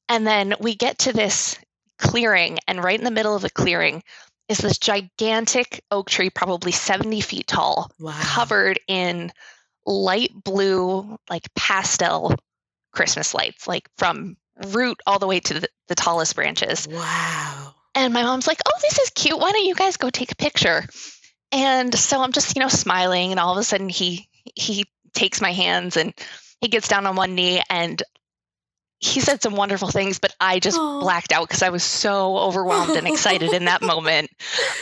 And 0.09 0.27
then 0.27 0.55
we 0.59 0.75
get 0.75 1.01
to 1.01 1.13
this 1.13 1.59
clearing, 1.99 2.61
and 2.67 2.83
right 2.83 2.99
in 2.99 3.05
the 3.05 3.11
middle 3.11 3.37
of 3.37 3.43
the 3.43 3.51
clearing 3.51 4.03
is 4.49 4.57
this 4.57 4.79
gigantic 4.79 5.85
oak 5.91 6.09
tree, 6.09 6.31
probably 6.31 6.73
70 6.73 7.21
feet 7.21 7.47
tall, 7.47 7.91
wow. 7.99 8.19
covered 8.19 8.81
in 8.89 9.31
light 9.85 10.31
blue, 10.33 11.19
like 11.29 11.47
pastel 11.55 12.37
Christmas 12.91 13.35
lights, 13.35 13.69
like 13.69 13.87
from 13.99 14.39
root 14.69 14.99
all 15.07 15.19
the 15.19 15.27
way 15.27 15.41
to 15.41 15.61
the, 15.61 15.69
the 15.89 15.95
tallest 15.95 16.35
branches. 16.35 16.89
Wow. 16.89 17.75
And 17.95 18.15
my 18.15 18.23
mom's 18.23 18.47
like, 18.47 18.61
oh, 18.67 18.79
this 18.83 18.99
is 18.99 19.11
cute. 19.11 19.39
Why 19.39 19.53
don't 19.53 19.65
you 19.65 19.75
guys 19.75 19.97
go 19.97 20.11
take 20.11 20.33
a 20.33 20.37
picture? 20.37 20.85
And 21.53 21.95
so 21.95 22.21
I'm 22.21 22.33
just, 22.33 22.57
you 22.57 22.61
know, 22.61 22.69
smiling. 22.69 23.33
And 23.33 23.41
all 23.41 23.53
of 23.53 23.59
a 23.59 23.65
sudden 23.65 23.89
he 23.89 24.29
he 24.55 24.87
takes 25.13 25.41
my 25.41 25.53
hands 25.53 25.97
and 25.97 26.15
he 26.61 26.69
gets 26.69 26.89
down 26.89 27.07
on 27.07 27.17
one 27.17 27.35
knee 27.35 27.63
and 27.69 28.03
he 29.01 29.21
said 29.21 29.43
some 29.43 29.57
wonderful 29.57 29.89
things, 29.89 30.19
but 30.19 30.35
I 30.41 30.61
just 30.61 30.79
Aww. 30.79 31.01
blacked 31.01 31.33
out 31.33 31.49
because 31.49 31.63
I 31.63 31.71
was 31.71 31.83
so 31.83 32.37
overwhelmed 32.37 32.95
and 32.97 33.09
excited 33.09 33.53
in 33.55 33.65
that 33.65 33.81
moment, 33.81 34.31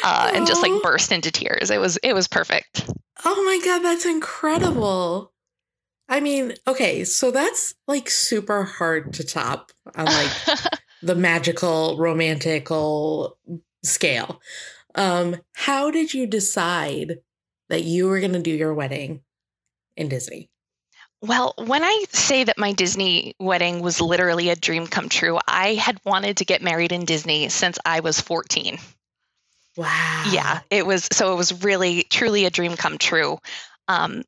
uh, 0.03 0.33
and 0.35 0.45
just 0.45 0.61
like 0.61 0.83
burst 0.83 1.13
into 1.13 1.31
tears. 1.31 1.71
It 1.71 1.79
was 1.79 1.99
it 1.99 2.15
was 2.15 2.27
perfect. 2.27 2.91
Oh 3.25 3.45
my 3.45 3.61
god, 3.65 3.79
that's 3.79 4.05
incredible! 4.05 5.33
I 6.09 6.19
mean, 6.19 6.55
okay, 6.67 7.05
so 7.05 7.31
that's 7.31 7.75
like 7.87 8.11
super 8.11 8.65
hard 8.65 9.13
to 9.15 9.25
top 9.25 9.71
I'm 9.95 10.07
like 10.07 10.31
the 11.03 11.15
magical 11.15 11.97
romantical 11.97 13.39
scale. 13.83 14.41
Um, 14.95 15.37
how 15.55 15.91
did 15.91 16.13
you 16.15 16.27
decide 16.27 17.19
that 17.69 17.85
you 17.85 18.09
were 18.09 18.21
going 18.21 18.33
to 18.33 18.41
do 18.41 18.51
your 18.51 18.75
wedding 18.75 19.23
in 19.97 20.09
Disney? 20.09 20.51
Well, 21.21 21.55
when 21.57 21.83
I 21.83 22.05
say 22.11 22.45
that 22.45 22.59
my 22.59 22.73
Disney 22.73 23.35
wedding 23.41 23.81
was 23.81 24.01
literally 24.01 24.51
a 24.51 24.57
dream 24.57 24.87
come 24.87 25.09
true, 25.09 25.39
I 25.49 25.75
had 25.75 25.99
wanted 26.05 26.39
to 26.39 26.45
get 26.45 26.63
married 26.63 26.93
in 26.93 27.05
Disney 27.05 27.49
since 27.49 27.79
I 27.85 28.01
was 28.01 28.21
14. 28.21 28.79
Wow. 29.77 30.25
Yeah, 30.31 30.61
it 30.71 30.87
was 30.87 31.09
so 31.13 31.33
it 31.33 31.37
was 31.37 31.65
really 31.65 32.05
truly 32.05 32.45
a 32.45 32.51
dream 32.51 32.77
come 32.77 32.99
true. 32.99 33.39
Um, 33.87 34.23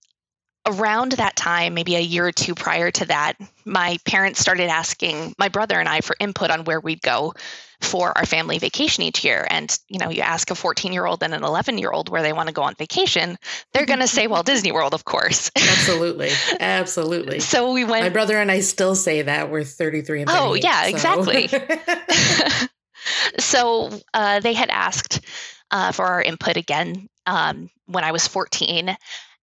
around 0.66 1.12
that 1.12 1.36
time, 1.36 1.74
maybe 1.74 1.96
a 1.96 2.00
year 2.00 2.26
or 2.26 2.32
two 2.32 2.54
prior 2.54 2.90
to 2.90 3.04
that, 3.06 3.34
my 3.64 3.98
parents 4.04 4.40
started 4.40 4.68
asking 4.68 5.34
my 5.38 5.48
brother 5.48 5.78
and 5.78 5.88
I 5.88 6.00
for 6.00 6.16
input 6.20 6.50
on 6.50 6.64
where 6.64 6.80
we'd 6.80 7.02
go 7.02 7.34
for 7.80 8.16
our 8.16 8.26
family 8.26 8.58
vacation 8.58 9.02
each 9.02 9.24
year. 9.24 9.46
And, 9.48 9.74
you 9.88 9.98
know, 9.98 10.10
you 10.10 10.20
ask 10.20 10.50
a 10.50 10.54
14 10.54 10.92
year 10.92 11.06
old 11.06 11.22
and 11.22 11.32
an 11.32 11.44
11 11.44 11.78
year 11.78 11.90
old 11.90 12.10
where 12.10 12.22
they 12.22 12.32
want 12.32 12.48
to 12.48 12.54
go 12.54 12.62
on 12.62 12.74
vacation, 12.74 13.38
they're 13.72 13.86
going 13.86 14.00
to 14.00 14.06
say, 14.06 14.26
well, 14.26 14.42
Disney 14.42 14.70
World, 14.70 14.92
of 14.92 15.04
course. 15.06 15.50
Absolutely. 15.56 16.30
Absolutely. 16.60 17.40
so 17.40 17.72
we 17.72 17.84
went. 17.84 18.04
My 18.04 18.10
brother 18.10 18.38
and 18.38 18.50
I 18.50 18.60
still 18.60 18.94
say 18.94 19.22
that 19.22 19.50
we're 19.50 19.64
33 19.64 20.22
and 20.22 20.30
Oh, 20.30 20.54
yeah, 20.54 20.82
so. 20.82 20.88
exactly. 20.88 21.48
so 23.38 23.90
uh, 24.12 24.40
they 24.40 24.52
had 24.52 24.68
asked 24.68 25.24
uh, 25.70 25.92
for 25.92 26.04
our 26.04 26.22
input 26.22 26.56
again 26.56 27.08
um, 27.26 27.70
when 27.86 28.04
I 28.04 28.12
was 28.12 28.26
14 28.26 28.94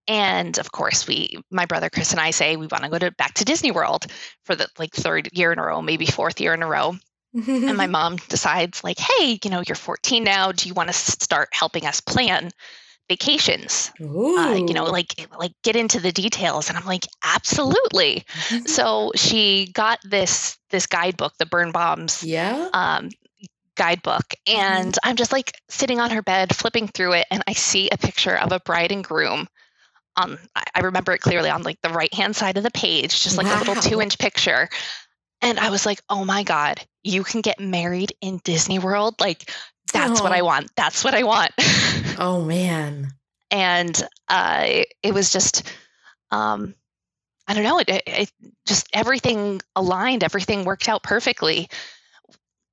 and 0.07 0.57
of 0.57 0.71
course 0.71 1.07
we 1.07 1.37
my 1.51 1.65
brother 1.65 1.89
chris 1.89 2.11
and 2.11 2.19
i 2.19 2.31
say 2.31 2.55
we 2.55 2.67
want 2.67 2.83
to 2.83 2.89
go 2.89 2.97
to 2.97 3.11
back 3.11 3.33
to 3.33 3.45
disney 3.45 3.71
world 3.71 4.05
for 4.43 4.55
the 4.55 4.67
like 4.79 4.93
third 4.93 5.29
year 5.33 5.51
in 5.51 5.59
a 5.59 5.63
row 5.63 5.81
maybe 5.81 6.05
fourth 6.05 6.39
year 6.39 6.53
in 6.53 6.61
a 6.61 6.67
row. 6.67 6.95
And 7.33 7.77
my 7.77 7.87
mom 7.97 8.17
decides 8.29 8.83
like 8.83 8.99
hey 8.99 9.39
you 9.43 9.49
know 9.49 9.63
you're 9.65 9.75
14 9.75 10.23
now. 10.23 10.51
Do 10.51 10.67
you 10.67 10.73
want 10.73 10.89
to 10.89 10.93
start 10.93 11.49
helping 11.51 11.85
us 11.85 12.01
plan 12.01 12.51
vacations? 13.09 13.91
Uh, 13.99 14.55
you 14.55 14.73
know 14.73 14.85
like 14.85 15.27
like 15.37 15.53
get 15.63 15.75
into 15.75 15.99
the 15.99 16.11
details. 16.11 16.69
And 16.69 16.77
i'm 16.77 16.85
like 16.85 17.05
absolutely. 17.23 18.25
So 18.65 19.11
she 19.15 19.71
got 19.73 19.99
this 20.03 20.57
this 20.69 20.85
guidebook 20.87 21.33
the 21.37 21.45
Birnbaum's 21.45 22.23
yeah. 22.23 22.69
um 22.73 23.09
guidebook. 23.75 24.33
And 24.47 24.93
mm-hmm. 24.93 25.09
i'm 25.09 25.15
just 25.15 25.31
like 25.31 25.51
sitting 25.69 25.99
on 25.99 26.09
her 26.11 26.21
bed 26.21 26.55
flipping 26.55 26.87
through 26.87 27.13
it 27.13 27.27
and 27.29 27.43
i 27.47 27.53
see 27.53 27.89
a 27.89 27.97
picture 27.97 28.35
of 28.35 28.51
a 28.51 28.59
bride 28.61 28.91
and 28.91 29.03
groom 29.03 29.47
on 30.17 30.37
I 30.75 30.81
remember 30.81 31.13
it 31.13 31.21
clearly 31.21 31.49
on 31.49 31.63
like 31.63 31.79
the 31.81 31.89
right 31.89 32.13
hand 32.13 32.35
side 32.35 32.57
of 32.57 32.63
the 32.63 32.71
page, 32.71 33.23
just 33.23 33.37
like 33.37 33.47
wow. 33.47 33.57
a 33.57 33.59
little 33.59 33.75
two 33.75 34.01
inch 34.01 34.17
picture. 34.17 34.67
And 35.41 35.59
I 35.59 35.69
was 35.69 35.85
like, 35.85 36.01
oh 36.09 36.25
my 36.25 36.43
God, 36.43 36.81
you 37.03 37.23
can 37.23 37.41
get 37.41 37.59
married 37.59 38.13
in 38.21 38.41
Disney 38.43 38.79
World? 38.79 39.15
Like, 39.19 39.51
that's 39.93 40.19
oh. 40.19 40.23
what 40.23 40.33
I 40.33 40.41
want. 40.41 40.71
That's 40.75 41.03
what 41.03 41.13
I 41.13 41.23
want. 41.23 41.51
oh 42.17 42.43
man. 42.43 43.13
And 43.49 44.01
uh, 44.27 44.83
it, 45.03 45.13
was 45.13 45.31
just, 45.31 45.71
um, 46.31 46.73
I 47.47 47.53
don't 47.53 47.63
know, 47.63 47.79
it, 47.79 47.89
it, 48.05 48.31
just 48.65 48.89
everything 48.91 49.61
aligned, 49.75 50.23
everything 50.23 50.65
worked 50.65 50.89
out 50.89 51.03
perfectly. 51.03 51.69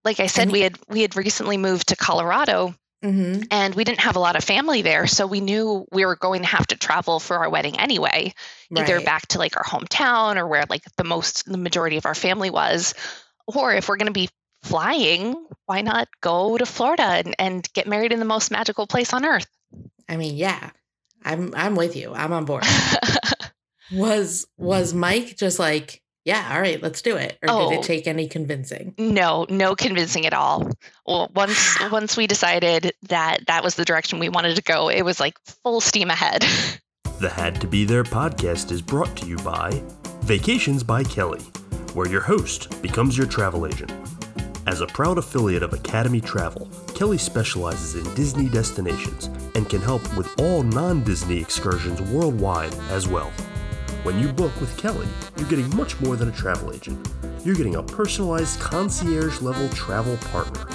Like 0.05 0.19
I 0.19 0.27
said, 0.27 0.51
we 0.51 0.61
had 0.61 0.79
we 0.89 1.01
had 1.01 1.17
recently 1.17 1.57
moved 1.57 1.89
to 1.89 1.97
Colorado 1.97 2.75
Mm-hmm. 3.05 3.43
And 3.51 3.75
we 3.75 3.85
didn't 3.85 4.01
have 4.01 4.17
a 4.17 4.21
lot 4.21 4.35
of 4.35 4.43
family 4.43 4.81
there. 4.81 5.07
So 5.07 5.27
we 5.27 5.41
knew 5.41 5.87
we 5.93 6.07
were 6.07 6.17
going 6.17 6.41
to 6.41 6.49
have 6.49 6.67
to 6.69 6.77
travel 6.77 7.21
for 7.21 7.37
our 7.37 7.51
wedding 7.51 7.79
anyway, 7.79 8.33
right. 8.71 8.89
either 8.89 9.05
back 9.05 9.29
to 9.29 9.39
like 9.39 9.59
our 9.59 9.63
hometown 9.63 10.37
or 10.37 10.47
where 10.47 10.65
like 10.71 10.85
the 10.97 11.05
most, 11.05 11.45
the 11.45 11.59
majority 11.59 11.99
of 11.99 12.07
our 12.07 12.15
family 12.15 12.49
was. 12.49 12.95
Or 13.47 13.75
if 13.75 13.89
we're 13.89 13.99
going 13.99 14.07
to 14.07 14.13
be 14.13 14.31
flying, 14.63 15.37
why 15.67 15.83
not 15.83 16.09
go 16.23 16.57
to 16.57 16.65
Florida 16.65 17.03
and, 17.03 17.37
and 17.39 17.73
get 17.75 17.87
married 17.87 18.13
in 18.13 18.21
the 18.21 18.25
most 18.25 18.51
magical 18.51 18.87
place 18.87 19.13
on 19.13 19.27
earth? 19.27 19.47
I 20.09 20.17
mean, 20.17 20.35
yeah, 20.37 20.71
I'm, 21.23 21.53
I'm 21.55 21.77
with 21.77 21.97
you. 21.97 22.15
I'm 22.15 22.33
on 22.33 22.47
board. 22.47 22.65
was, 23.93 24.47
was 24.57 24.95
Mike 24.95 25.37
just 25.37 25.59
like, 25.59 26.01
yeah, 26.25 26.53
all 26.55 26.61
right, 26.61 26.83
let's 26.83 27.03
do 27.03 27.17
it. 27.17 27.39
Or 27.43 27.51
oh, 27.51 27.71
did 27.71 27.77
it 27.77 27.79
oh. 27.81 27.83
take 27.83 28.07
any 28.07 28.27
convincing? 28.27 28.95
No, 28.97 29.47
no 29.51 29.75
convincing 29.75 30.25
at 30.25 30.33
all. 30.33 30.71
Well, 31.07 31.31
once 31.35 31.79
once 31.91 32.17
we 32.17 32.27
decided 32.27 32.93
that 33.09 33.47
that 33.47 33.63
was 33.63 33.75
the 33.75 33.85
direction 33.85 34.19
we 34.19 34.29
wanted 34.29 34.57
to 34.57 34.63
go, 34.63 34.89
it 34.89 35.03
was 35.03 35.21
like 35.21 35.39
full 35.63 35.81
steam 35.81 36.11
ahead. 36.11 36.45
The 37.21 37.31
Had 37.31 37.61
to 37.61 37.69
Be 37.69 37.85
There 37.85 38.03
podcast 38.03 38.73
is 38.73 38.83
brought 38.83 39.15
to 39.19 39.27
you 39.27 39.37
by 39.37 39.85
Vacations 40.23 40.83
by 40.83 41.05
Kelly, 41.05 41.41
where 41.93 42.09
your 42.09 42.21
host 42.21 42.83
becomes 42.83 43.17
your 43.17 43.29
travel 43.29 43.67
agent. 43.67 43.93
As 44.67 44.81
a 44.81 44.87
proud 44.89 45.19
affiliate 45.19 45.63
of 45.63 45.73
Academy 45.73 46.21
Travel, 46.21 46.69
Kelly 46.95 47.19
specializes 47.19 47.95
in 47.95 48.15
Disney 48.15 48.49
destinations 48.49 49.27
and 49.55 49.71
can 49.71 49.81
help 49.81 50.03
with 50.17 50.29
all 50.41 50.65
non 50.65 51.05
Disney 51.05 51.41
excursions 51.41 52.03
worldwide 52.03 52.75
as 52.91 53.07
well. 53.07 53.33
When 54.05 54.21
you 54.21 54.33
book 54.33 54.53
with 54.61 54.77
Kelly, 54.77 55.09
you're 55.37 55.49
getting 55.49 55.75
much 55.75 55.99
more 56.01 56.15
than 56.15 56.29
a 56.29 56.33
travel 56.33 56.73
agent. 56.73 57.09
You're 57.43 57.55
getting 57.55 57.77
a 57.77 57.83
personalized 57.83 58.61
concierge 58.61 59.41
level 59.41 59.67
travel 59.71 60.19
partner. 60.29 60.67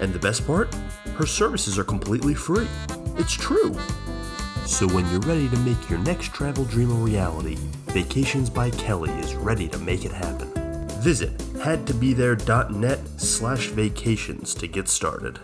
And 0.00 0.12
the 0.12 0.18
best 0.18 0.46
part? 0.46 0.74
Her 1.16 1.26
services 1.26 1.78
are 1.78 1.84
completely 1.84 2.34
free. 2.34 2.66
It's 3.16 3.34
true. 3.34 3.76
So 4.64 4.86
when 4.88 5.06
you're 5.10 5.20
ready 5.20 5.50
to 5.50 5.56
make 5.58 5.90
your 5.90 5.98
next 5.98 6.32
travel 6.32 6.64
dream 6.64 6.90
a 6.90 6.94
reality, 6.94 7.58
Vacations 7.88 8.48
by 8.48 8.70
Kelly 8.70 9.10
is 9.20 9.34
ready 9.34 9.68
to 9.68 9.78
make 9.78 10.06
it 10.06 10.12
happen. 10.12 10.50
Visit 11.02 11.36
hadtobethere.net 11.56 13.00
slash 13.18 13.66
vacations 13.68 14.54
to 14.54 14.66
get 14.66 14.88
started. 14.88 15.38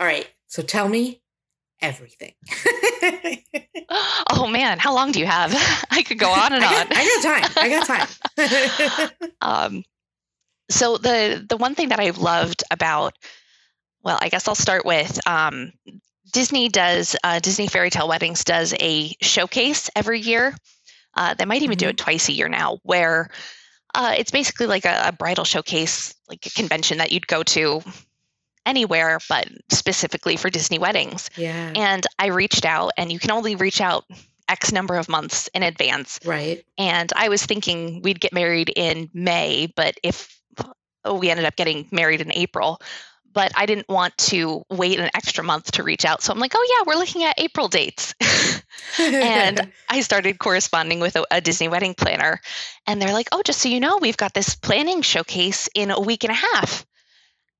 All 0.00 0.06
right, 0.06 0.28
so 0.46 0.62
tell 0.62 0.88
me 0.88 1.20
everything. 1.82 2.32
man, 4.58 4.78
how 4.80 4.92
long 4.92 5.12
do 5.12 5.20
you 5.20 5.26
have? 5.26 5.54
I 5.90 6.02
could 6.02 6.18
go 6.18 6.30
on 6.30 6.52
and 6.52 6.64
I 6.64 6.70
got, 6.70 6.86
on. 6.90 6.96
I 6.96 7.04
got 7.04 7.22
time. 7.22 7.52
I 7.56 7.68
got 7.68 9.10
time. 9.10 9.30
um, 9.40 9.84
so 10.68 10.98
the 10.98 11.44
the 11.48 11.56
one 11.56 11.74
thing 11.74 11.90
that 11.90 12.00
I've 12.00 12.18
loved 12.18 12.64
about, 12.70 13.14
well, 14.02 14.18
I 14.20 14.28
guess 14.28 14.48
I'll 14.48 14.56
start 14.56 14.84
with 14.84 15.26
um, 15.26 15.72
Disney 16.32 16.68
does 16.68 17.16
uh, 17.22 17.38
Disney 17.38 17.68
Fairy 17.68 17.90
Tale 17.90 18.08
Weddings 18.08 18.42
does 18.42 18.74
a 18.80 19.14
showcase 19.22 19.90
every 19.94 20.20
year. 20.20 20.56
Uh, 21.14 21.34
they 21.34 21.44
might 21.44 21.62
even 21.62 21.76
mm-hmm. 21.76 21.86
do 21.86 21.88
it 21.90 21.96
twice 21.96 22.28
a 22.28 22.32
year 22.32 22.48
now, 22.48 22.78
where 22.82 23.30
uh, 23.94 24.14
it's 24.18 24.32
basically 24.32 24.66
like 24.66 24.84
a, 24.84 25.04
a 25.06 25.12
bridal 25.12 25.44
showcase, 25.44 26.14
like 26.28 26.44
a 26.46 26.50
convention 26.50 26.98
that 26.98 27.12
you'd 27.12 27.26
go 27.28 27.44
to 27.44 27.80
anywhere, 28.66 29.18
but 29.28 29.48
specifically 29.70 30.36
for 30.36 30.50
Disney 30.50 30.78
weddings. 30.78 31.30
Yeah. 31.36 31.72
And 31.74 32.04
I 32.18 32.26
reached 32.26 32.66
out, 32.66 32.92
and 32.98 33.10
you 33.10 33.18
can 33.18 33.30
only 33.30 33.54
reach 33.54 33.80
out 33.80 34.04
X 34.48 34.72
number 34.72 34.96
of 34.96 35.08
months 35.08 35.48
in 35.54 35.62
advance. 35.62 36.18
Right. 36.24 36.64
And 36.76 37.12
I 37.16 37.28
was 37.28 37.44
thinking 37.44 38.02
we'd 38.02 38.20
get 38.20 38.32
married 38.32 38.72
in 38.74 39.10
May, 39.12 39.72
but 39.74 39.98
if 40.02 40.38
oh, 41.04 41.14
we 41.14 41.30
ended 41.30 41.46
up 41.46 41.56
getting 41.56 41.88
married 41.90 42.20
in 42.20 42.32
April. 42.32 42.80
but 43.34 43.52
I 43.54 43.66
didn't 43.66 43.88
want 43.88 44.16
to 44.18 44.64
wait 44.70 44.98
an 44.98 45.10
extra 45.14 45.44
month 45.44 45.72
to 45.72 45.82
reach 45.82 46.04
out. 46.04 46.22
So 46.22 46.32
I'm 46.32 46.40
like, 46.40 46.54
oh, 46.56 46.66
yeah, 46.76 46.84
we're 46.86 46.98
looking 46.98 47.24
at 47.24 47.38
April 47.38 47.68
dates. 47.68 48.14
and 48.98 49.70
I 49.88 50.00
started 50.00 50.38
corresponding 50.38 50.98
with 50.98 51.14
a, 51.14 51.24
a, 51.30 51.40
Disney 51.40 51.68
wedding 51.68 51.94
planner. 51.94 52.40
And 52.86 53.00
they're 53.00 53.12
like, 53.12 53.28
oh, 53.30 53.42
just 53.44 53.60
so 53.60 53.68
you 53.68 53.80
know, 53.80 53.98
we've 53.98 54.16
got 54.16 54.34
this 54.34 54.56
planning 54.56 55.02
showcase 55.02 55.68
in 55.74 55.90
a 55.90 56.00
week 56.00 56.24
and 56.24 56.32
a 56.32 56.34
half. 56.34 56.86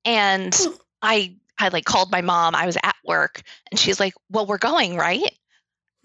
And 0.05 0.59
I 1.03 1.37
I 1.59 1.69
like 1.69 1.85
called 1.85 2.11
my 2.11 2.23
mom. 2.23 2.55
I 2.55 2.67
was 2.67 2.77
at 2.83 2.97
work 3.05 3.43
and 3.71 3.79
she's 3.79 4.01
like, 4.01 4.15
well, 4.31 4.47
we're 4.47 4.59
going, 4.59 4.97
right? 4.97 5.31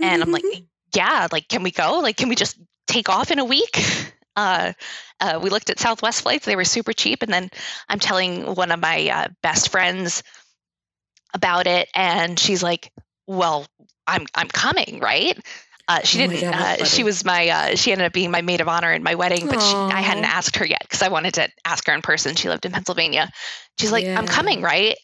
And 0.02 0.22
I'm 0.22 0.32
like, 0.32 0.44
yeah, 0.96 1.28
like, 1.32 1.48
can 1.48 1.64
we 1.64 1.72
go? 1.72 2.00
Like, 2.00 2.18
can 2.18 2.30
we 2.30 2.36
just 2.36 2.58
take 2.88 3.10
off 3.10 3.32
in 3.32 3.40
a 3.40 3.46
week? 3.46 3.84
Uh, 4.36 4.74
uh, 5.20 5.40
we 5.44 5.52
looked 5.52 5.70
at 5.70 5.80
Southwest 5.80 6.24
flights; 6.24 6.46
they 6.46 6.56
were 6.56 6.66
super 6.66 6.92
cheap. 6.92 7.22
And 7.22 7.32
then 7.32 7.50
I'm 7.88 8.00
telling 8.00 8.56
one 8.56 8.72
of 8.72 8.80
my 8.80 9.08
uh, 9.08 9.28
best 9.44 9.70
friends 9.70 10.24
about 11.36 11.68
it, 11.68 11.88
and 11.94 12.40
she's 12.40 12.64
like, 12.64 12.92
"Well, 13.28 13.68
I'm 14.08 14.26
I'm 14.34 14.48
coming, 14.48 15.00
right?" 15.00 15.38
Uh, 15.88 16.00
she 16.04 16.24
oh 16.24 16.28
didn't. 16.28 16.52
God, 16.52 16.82
uh, 16.82 16.86
she 16.86 17.04
was 17.04 17.26
my. 17.26 17.50
Uh, 17.50 17.76
she 17.76 17.92
ended 17.92 18.08
up 18.08 18.14
being 18.14 18.32
my 18.32 18.42
maid 18.42 18.62
of 18.62 18.68
honor 18.68 18.92
in 18.92 19.04
my 19.04 19.16
wedding, 19.16 19.48
but 19.48 19.62
she, 19.62 19.76
I 19.76 20.02
hadn't 20.02 20.26
asked 20.26 20.56
her 20.56 20.66
yet 20.66 20.82
because 20.82 21.02
I 21.02 21.10
wanted 21.10 21.34
to 21.36 21.50
ask 21.66 21.86
her 21.88 21.94
in 21.94 22.02
person. 22.02 22.36
She 22.36 22.50
lived 22.50 22.66
in 22.66 22.72
Pennsylvania. 22.72 23.30
She's 23.78 23.92
like, 23.92 24.06
yeah. 24.06 24.18
"I'm 24.18 24.26
coming, 24.26 24.62
right?" 24.62 24.96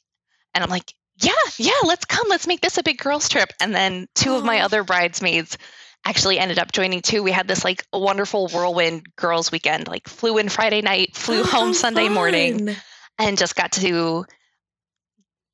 And 0.55 0.63
I'm 0.63 0.69
like, 0.69 0.93
"Yeah, 1.21 1.33
yeah, 1.57 1.71
let's 1.83 2.05
come. 2.05 2.27
Let's 2.29 2.47
make 2.47 2.61
this 2.61 2.77
a 2.77 2.83
big 2.83 2.97
girls' 2.97 3.27
trip." 3.27 3.49
And 3.61 3.75
then 3.75 4.07
two 4.15 4.33
of 4.33 4.45
my 4.45 4.61
other 4.61 4.83
bridesmaids 4.83 5.57
actually 6.05 6.39
ended 6.39 6.59
up 6.59 6.71
joining 6.71 7.01
too. 7.01 7.23
We 7.23 7.31
had 7.31 7.47
this 7.47 7.63
like 7.63 7.85
wonderful 7.93 8.47
whirlwind 8.47 9.05
girls 9.15 9.51
weekend, 9.51 9.87
like 9.87 10.07
flew 10.07 10.37
in 10.37 10.49
Friday 10.49 10.81
night, 10.81 11.15
flew 11.15 11.41
oh, 11.41 11.43
home 11.43 11.73
Sunday 11.73 12.05
fun. 12.05 12.13
morning, 12.13 12.75
and 13.17 13.37
just 13.37 13.55
got 13.55 13.73
to 13.73 14.25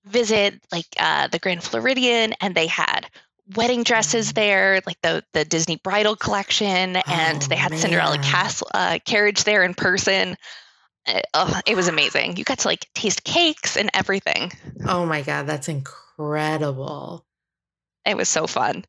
visit 0.06 0.62
like 0.72 0.86
uh, 1.00 1.28
the 1.28 1.40
Grand 1.40 1.64
Floridian, 1.64 2.34
and 2.42 2.56
they 2.56 2.68
had 2.68 3.08
wedding 3.56 3.84
dresses 3.84 4.32
mm. 4.32 4.36
there, 4.36 4.82
like 4.86 5.02
the 5.02 5.24
the 5.34 5.46
Disney 5.46 5.78
bridal 5.84 6.16
collection, 6.16 6.96
and 6.96 7.44
oh, 7.44 7.48
they 7.48 7.56
had 7.56 7.72
man. 7.72 7.80
Cinderella 7.80 8.18
castle 8.20 8.68
uh, 8.74 9.00
carriage 9.06 9.44
there 9.44 9.64
in 9.64 9.74
person. 9.74 10.38
Eh, 11.08 11.22
oh, 11.34 11.60
it 11.66 11.75
was 11.75 11.88
amazing. 11.88 12.38
You 12.38 12.44
got 12.44 12.60
to 12.60 12.68
like 12.68 12.88
taste 12.94 13.24
cakes 13.24 13.78
and 13.78 13.90
everything. 13.94 14.52
Oh 14.88 15.06
my 15.06 15.22
god, 15.22 15.48
that's 15.48 15.68
incredible! 15.68 17.25
It 18.06 18.18
was 18.18 18.30
so 18.30 18.48
fun. 18.48 18.86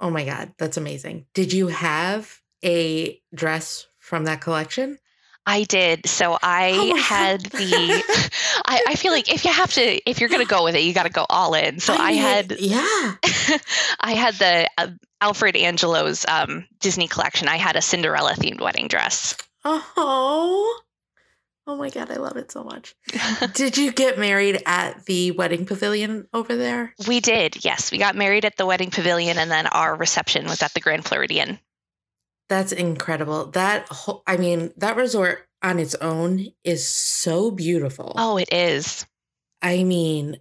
Oh 0.00 0.10
my 0.10 0.24
God, 0.24 0.52
that's 0.58 0.76
amazing. 0.76 1.26
Did 1.34 1.52
you 1.52 1.68
have 1.68 2.40
a 2.64 3.20
dress 3.34 3.86
from 3.98 4.24
that 4.24 4.40
collection? 4.40 4.98
I 5.46 5.64
did. 5.64 6.06
So 6.06 6.38
I 6.42 6.72
oh 6.74 6.96
had 6.96 7.40
the. 7.42 8.30
I, 8.66 8.84
I, 8.88 8.94
feel 8.94 9.10
like 9.10 9.32
if 9.32 9.44
you 9.44 9.52
have 9.52 9.72
to, 9.74 10.08
if 10.08 10.20
you're 10.20 10.28
going 10.28 10.46
to 10.46 10.48
go 10.48 10.64
with 10.64 10.76
it, 10.76 10.82
you 10.82 10.92
got 10.92 11.04
to 11.04 11.10
go 11.10 11.26
all 11.28 11.54
in. 11.54 11.80
So 11.80 11.94
I, 11.94 11.96
I 11.96 12.12
had. 12.12 12.60
Yeah. 12.60 13.14
I 14.00 14.14
had 14.14 14.34
the 14.34 14.70
uh, 14.78 14.88
Alfred 15.20 15.56
Angelo's 15.56 16.24
um, 16.28 16.66
Disney 16.78 17.08
collection. 17.08 17.48
I 17.48 17.56
had 17.56 17.76
a 17.76 17.82
Cinderella 17.82 18.34
themed 18.34 18.60
wedding 18.60 18.88
dress. 18.88 19.36
Oh. 19.64 20.80
Oh 21.70 21.76
my 21.76 21.88
God, 21.88 22.10
I 22.10 22.16
love 22.16 22.36
it 22.36 22.50
so 22.50 22.64
much. 22.64 22.96
did 23.54 23.78
you 23.78 23.92
get 23.92 24.18
married 24.18 24.60
at 24.66 25.04
the 25.04 25.30
wedding 25.30 25.66
pavilion 25.66 26.26
over 26.34 26.56
there? 26.56 26.92
We 27.06 27.20
did, 27.20 27.64
yes. 27.64 27.92
We 27.92 27.98
got 27.98 28.16
married 28.16 28.44
at 28.44 28.56
the 28.56 28.66
wedding 28.66 28.90
pavilion 28.90 29.38
and 29.38 29.48
then 29.48 29.68
our 29.68 29.94
reception 29.94 30.46
was 30.46 30.64
at 30.64 30.74
the 30.74 30.80
Grand 30.80 31.04
Floridian. 31.04 31.60
That's 32.48 32.72
incredible. 32.72 33.52
That 33.52 33.86
whole, 33.86 34.24
I 34.26 34.36
mean, 34.36 34.72
that 34.78 34.96
resort 34.96 35.46
on 35.62 35.78
its 35.78 35.94
own 35.94 36.48
is 36.64 36.88
so 36.88 37.52
beautiful. 37.52 38.14
Oh, 38.16 38.36
it 38.36 38.52
is. 38.52 39.06
I 39.62 39.84
mean, 39.84 40.40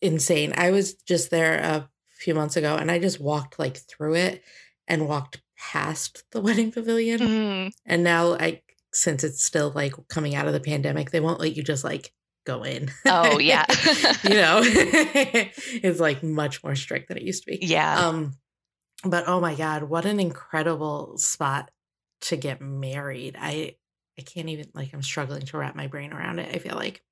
insane. 0.00 0.54
I 0.56 0.70
was 0.70 0.94
just 0.94 1.32
there 1.32 1.58
a 1.58 1.90
few 2.20 2.36
months 2.36 2.56
ago 2.56 2.76
and 2.76 2.88
I 2.88 3.00
just 3.00 3.18
walked 3.18 3.58
like 3.58 3.78
through 3.78 4.14
it 4.14 4.44
and 4.86 5.08
walked 5.08 5.42
past 5.58 6.22
the 6.30 6.40
wedding 6.40 6.70
pavilion. 6.70 7.18
Mm. 7.18 7.72
And 7.84 8.04
now 8.04 8.34
I 8.34 8.62
since 8.96 9.22
it's 9.24 9.44
still 9.44 9.70
like 9.74 9.92
coming 10.08 10.34
out 10.34 10.46
of 10.46 10.54
the 10.54 10.60
pandemic, 10.60 11.10
they 11.10 11.20
won't 11.20 11.38
let 11.38 11.54
you 11.54 11.62
just 11.62 11.84
like 11.84 12.12
go 12.46 12.62
in. 12.62 12.90
Oh 13.04 13.38
yeah. 13.38 13.66
you 14.24 14.34
know, 14.34 14.60
it's 14.64 16.00
like 16.00 16.22
much 16.22 16.64
more 16.64 16.74
strict 16.74 17.08
than 17.08 17.18
it 17.18 17.22
used 17.22 17.44
to 17.44 17.50
be. 17.50 17.58
Yeah. 17.60 18.06
Um, 18.06 18.32
but 19.04 19.24
oh 19.26 19.40
my 19.40 19.54
God, 19.54 19.82
what 19.82 20.06
an 20.06 20.18
incredible 20.18 21.18
spot 21.18 21.70
to 22.22 22.36
get 22.36 22.62
married. 22.62 23.36
I 23.38 23.76
I 24.18 24.22
can't 24.22 24.48
even 24.48 24.68
like 24.74 24.94
I'm 24.94 25.02
struggling 25.02 25.42
to 25.42 25.58
wrap 25.58 25.76
my 25.76 25.88
brain 25.88 26.14
around 26.14 26.38
it. 26.38 26.54
I 26.54 26.58
feel 26.58 26.74
like 26.74 27.02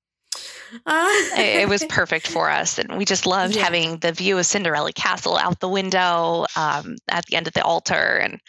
uh, 0.87 1.11
it 1.37 1.69
was 1.69 1.85
perfect 1.91 2.27
for 2.27 2.49
us, 2.49 2.79
and 2.79 2.97
we 2.97 3.05
just 3.05 3.27
loved 3.27 3.57
yeah. 3.57 3.65
having 3.65 3.99
the 3.99 4.13
view 4.13 4.39
of 4.39 4.47
Cinderella 4.47 4.93
Castle 4.95 5.37
out 5.37 5.61
the 5.61 5.69
window 5.69 6.47
um, 6.57 6.97
at 7.11 7.27
the 7.27 7.37
end 7.37 7.47
of 7.47 7.53
the 7.53 7.63
altar, 7.63 8.17
and 8.17 8.41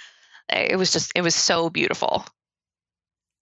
it 0.49 0.77
was 0.77 0.93
just 0.93 1.11
it 1.15 1.21
was 1.21 1.35
so 1.35 1.69
beautiful. 1.69 2.25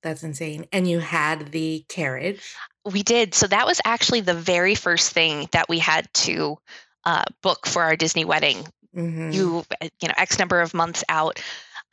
That's 0.04 0.22
insane. 0.22 0.68
And 0.72 0.88
you 0.88 1.00
had 1.00 1.52
the 1.52 1.86
carriage. 1.88 2.56
We 2.86 3.04
did. 3.04 3.34
So 3.34 3.48
that 3.48 3.66
was 3.66 3.80
actually 3.86 4.22
the 4.22 4.34
very 4.34 4.76
first 4.76 5.14
thing 5.14 5.48
that 5.54 5.70
we 5.70 5.80
had 5.80 6.14
to 6.14 6.58
uh, 7.06 7.24
book 7.42 7.66
for 7.66 7.82
our 7.82 7.96
Disney 7.96 8.26
wedding. 8.26 8.68
Mm-hmm. 8.96 9.32
You, 9.32 9.64
uh, 9.82 9.88
you 10.02 10.10
know, 10.10 10.14
X 10.18 10.38
number 10.38 10.60
of 10.60 10.74
months 10.74 11.04
out, 11.08 11.42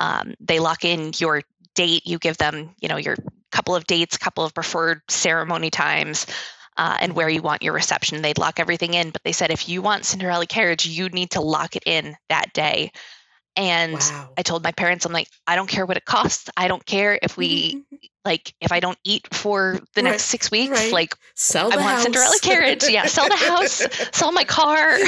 um, 0.01 0.35
they 0.41 0.59
lock 0.59 0.85
in 0.85 1.13
your 1.19 1.43
date. 1.75 2.07
You 2.07 2.19
give 2.19 2.37
them, 2.37 2.75
you 2.81 2.89
know, 2.89 2.97
your 2.97 3.17
couple 3.53 3.77
of 3.77 3.87
dates, 3.87 4.19
couple 4.19 4.45
of 4.45 4.55
preferred 4.55 5.03
ceremony 5.09 5.71
times. 5.71 6.27
Uh, 6.77 6.97
and 7.01 7.15
where 7.15 7.29
you 7.29 7.43
want 7.43 7.63
your 7.63 7.75
reception. 7.75 8.23
They'd 8.23 8.39
lock 8.39 8.59
everything 8.59 8.95
in, 8.95 9.11
but 9.11 9.23
they 9.23 9.33
said 9.33 9.51
if 9.51 9.69
you 9.69 9.83
want 9.83 10.07
Cinderella 10.07 10.47
carriage, 10.47 10.87
you 10.87 11.11
need 11.11 11.33
to 11.33 11.43
lock 11.43 11.77
it 11.77 11.83
in 11.85 12.17
that 12.31 12.55
day. 12.55 12.93
And 13.57 13.95
wow. 13.95 14.31
I 14.39 14.43
told 14.43 14.63
my 14.63 14.73
parents, 14.73 15.05
I'm 15.05 15.13
like, 15.13 15.29
I 15.47 15.57
don't 15.57 15.69
care 15.69 15.85
what 15.85 15.97
it 15.97 16.05
costs. 16.05 16.49
I 16.57 16.69
don't 16.69 16.85
care 16.85 17.19
if 17.21 17.37
we 17.37 17.85
like 18.25 18.55
if 18.61 18.71
I 18.71 18.81
don't 18.81 18.99
eat 19.03 19.27
for 19.33 19.79
the 19.95 20.03
right. 20.03 20.11
next 20.11 20.25
six 20.25 20.51
weeks, 20.51 20.71
right. 20.71 20.93
like 20.93 21.17
sell 21.35 21.73
I 21.73 21.77
want 21.77 21.89
house. 21.89 22.03
Cinderella 22.03 22.37
carriage. 22.43 22.85
Yeah, 22.89 23.07
sell 23.07 23.29
the 23.29 23.37
house, 23.37 23.83
sell 24.13 24.31
my 24.33 24.45
car. 24.45 24.91
uh, 24.95 24.99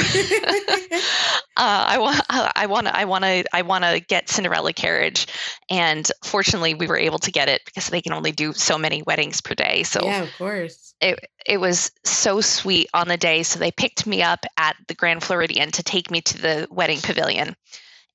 I 1.57 1.97
want, 1.99 2.21
I 2.29 2.65
want 2.65 2.87
to, 2.87 2.95
I 2.95 3.05
want 3.05 3.23
to, 3.23 3.45
I 3.53 3.61
want 3.61 3.83
to 3.83 3.99
get 3.99 4.29
Cinderella 4.29 4.73
carriage. 4.73 5.27
And 5.69 6.09
fortunately, 6.23 6.73
we 6.73 6.87
were 6.87 6.97
able 6.97 7.19
to 7.19 7.31
get 7.31 7.49
it 7.49 7.61
because 7.65 7.87
they 7.87 8.01
can 8.01 8.13
only 8.13 8.31
do 8.31 8.53
so 8.53 8.77
many 8.77 9.03
weddings 9.03 9.41
per 9.41 9.53
day. 9.53 9.83
So 9.83 10.03
yeah, 10.03 10.23
of 10.23 10.29
course. 10.37 10.95
It 10.99 11.19
it 11.45 11.59
was 11.59 11.91
so 12.03 12.41
sweet 12.41 12.89
on 12.93 13.07
the 13.07 13.17
day. 13.17 13.43
So 13.43 13.59
they 13.59 13.71
picked 13.71 14.07
me 14.07 14.23
up 14.23 14.45
at 14.57 14.75
the 14.87 14.95
Grand 14.95 15.23
Floridian 15.23 15.71
to 15.71 15.83
take 15.83 16.09
me 16.09 16.21
to 16.21 16.41
the 16.41 16.67
wedding 16.71 16.99
pavilion, 16.99 17.55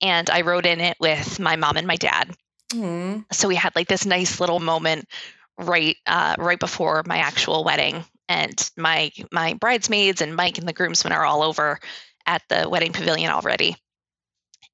and 0.01 0.31
I 0.31 0.43
rode 0.43 0.67
in 0.67 0.81
it 0.81 0.97
with 1.01 1.41
my 1.41 1.57
mom 1.57 1.77
and 1.77 1.87
my 1.87 1.97
dad 1.97 2.35
Mm. 2.73 3.25
So 3.33 3.49
we 3.49 3.55
had 3.55 3.75
like 3.75 3.89
this 3.89 4.05
nice 4.05 4.41
little 4.41 4.61
moment 4.61 5.09
right 5.57 5.97
uh, 6.07 6.35
right 6.39 6.59
before 6.61 7.03
my 7.07 7.19
actual 7.19 7.65
wedding, 7.65 8.05
and 8.29 8.71
my 8.77 9.11
my 9.33 9.55
bridesmaids 9.55 10.21
and 10.21 10.37
Mike 10.37 10.59
and 10.59 10.69
the 10.69 10.73
groomsmen 10.73 11.13
are 11.13 11.25
all 11.25 11.43
over 11.43 11.79
at 12.27 12.43
the 12.49 12.69
wedding 12.69 12.93
pavilion 12.93 13.31
already. 13.31 13.77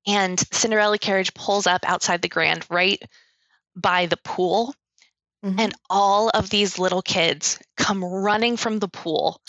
And 0.06 0.38
Cinderella 0.52 0.98
carriage 0.98 1.32
pulls 1.34 1.66
up 1.66 1.88
outside 1.88 2.20
the 2.20 2.28
grand 2.28 2.66
right 2.68 3.02
by 3.76 4.06
the 4.06 4.18
pool. 4.18 4.74
Mm-hmm. 5.44 5.60
And 5.60 5.74
all 5.88 6.30
of 6.30 6.50
these 6.50 6.78
little 6.78 7.02
kids 7.02 7.58
come 7.76 8.02
running 8.02 8.56
from 8.56 8.78
the 8.78 8.88
pool 8.88 9.40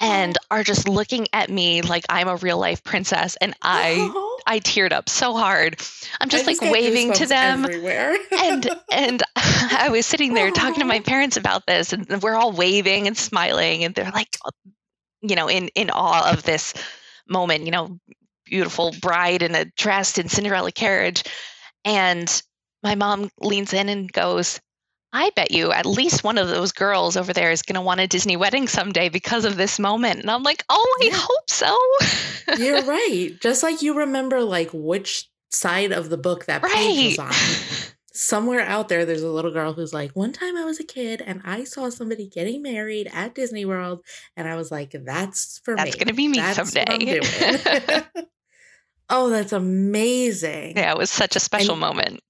and 0.00 0.38
are 0.50 0.62
just 0.62 0.88
looking 0.88 1.26
at 1.32 1.50
me 1.50 1.82
like 1.82 2.04
I'm 2.08 2.28
a 2.28 2.36
real 2.36 2.58
life 2.58 2.82
princess. 2.84 3.36
And 3.40 3.54
I 3.60 4.10
I 4.46 4.60
teared 4.60 4.92
up 4.92 5.08
so 5.08 5.34
hard. 5.34 5.80
I'm 6.20 6.28
just, 6.28 6.46
just 6.46 6.62
like 6.62 6.72
waving 6.72 7.12
to 7.14 7.26
them. 7.26 7.64
and 8.38 8.68
and 8.90 9.22
I 9.36 9.88
was 9.90 10.06
sitting 10.06 10.34
there 10.34 10.50
talking 10.50 10.80
to 10.80 10.86
my 10.86 11.00
parents 11.00 11.36
about 11.36 11.66
this 11.66 11.92
and 11.92 12.22
we're 12.22 12.34
all 12.34 12.52
waving 12.52 13.06
and 13.06 13.16
smiling 13.16 13.84
and 13.84 13.94
they're 13.94 14.10
like 14.10 14.36
you 15.20 15.36
know 15.36 15.48
in 15.48 15.68
in 15.68 15.90
awe 15.90 16.32
of 16.32 16.42
this 16.42 16.74
moment, 17.28 17.64
you 17.64 17.70
know, 17.70 17.98
beautiful 18.44 18.94
bride 19.00 19.42
in 19.42 19.54
a 19.54 19.64
dress 19.64 20.18
in 20.18 20.28
Cinderella 20.28 20.72
carriage. 20.72 21.24
And 21.84 22.42
my 22.82 22.94
mom 22.94 23.30
leans 23.40 23.72
in 23.72 23.88
and 23.88 24.12
goes, 24.12 24.60
I 25.12 25.30
bet 25.36 25.50
you 25.50 25.72
at 25.72 25.84
least 25.84 26.24
one 26.24 26.38
of 26.38 26.48
those 26.48 26.72
girls 26.72 27.16
over 27.18 27.32
there 27.34 27.50
is 27.50 27.62
going 27.62 27.74
to 27.74 27.82
want 27.82 28.00
a 28.00 28.06
Disney 28.06 28.36
wedding 28.36 28.66
someday 28.66 29.10
because 29.10 29.44
of 29.44 29.56
this 29.56 29.78
moment. 29.78 30.20
And 30.20 30.30
I'm 30.30 30.42
like, 30.42 30.64
oh, 30.70 30.98
I 31.02 31.06
yeah. 31.06 31.12
hope 31.14 31.50
so. 31.50 31.78
You're 32.58 32.82
right. 32.86 33.30
Just 33.40 33.62
like 33.62 33.82
you 33.82 33.98
remember, 33.98 34.42
like, 34.42 34.70
which 34.72 35.28
side 35.50 35.92
of 35.92 36.08
the 36.08 36.16
book 36.16 36.46
that 36.46 36.62
right. 36.62 36.72
page 36.72 37.18
was 37.18 37.26
on. 37.26 37.92
Somewhere 38.14 38.60
out 38.60 38.88
there, 38.88 39.04
there's 39.04 39.22
a 39.22 39.30
little 39.30 39.50
girl 39.50 39.74
who's 39.74 39.92
like, 39.92 40.12
one 40.12 40.32
time 40.32 40.56
I 40.56 40.64
was 40.64 40.80
a 40.80 40.84
kid 40.84 41.22
and 41.24 41.42
I 41.44 41.64
saw 41.64 41.90
somebody 41.90 42.26
getting 42.26 42.62
married 42.62 43.10
at 43.12 43.34
Disney 43.34 43.64
World. 43.64 44.02
And 44.36 44.48
I 44.48 44.56
was 44.56 44.70
like, 44.70 44.94
that's 45.04 45.60
for 45.64 45.76
that's 45.76 45.84
me. 45.84 45.90
That's 45.90 45.96
going 45.96 46.08
to 46.08 46.14
be 46.14 46.28
me 46.28 46.38
that's 46.38 46.72
someday. 46.72 47.20
oh, 49.10 49.28
that's 49.28 49.52
amazing. 49.52 50.76
Yeah, 50.76 50.92
it 50.92 50.98
was 50.98 51.10
such 51.10 51.36
a 51.36 51.40
special 51.40 51.72
and, 51.72 51.80
moment. 51.80 52.20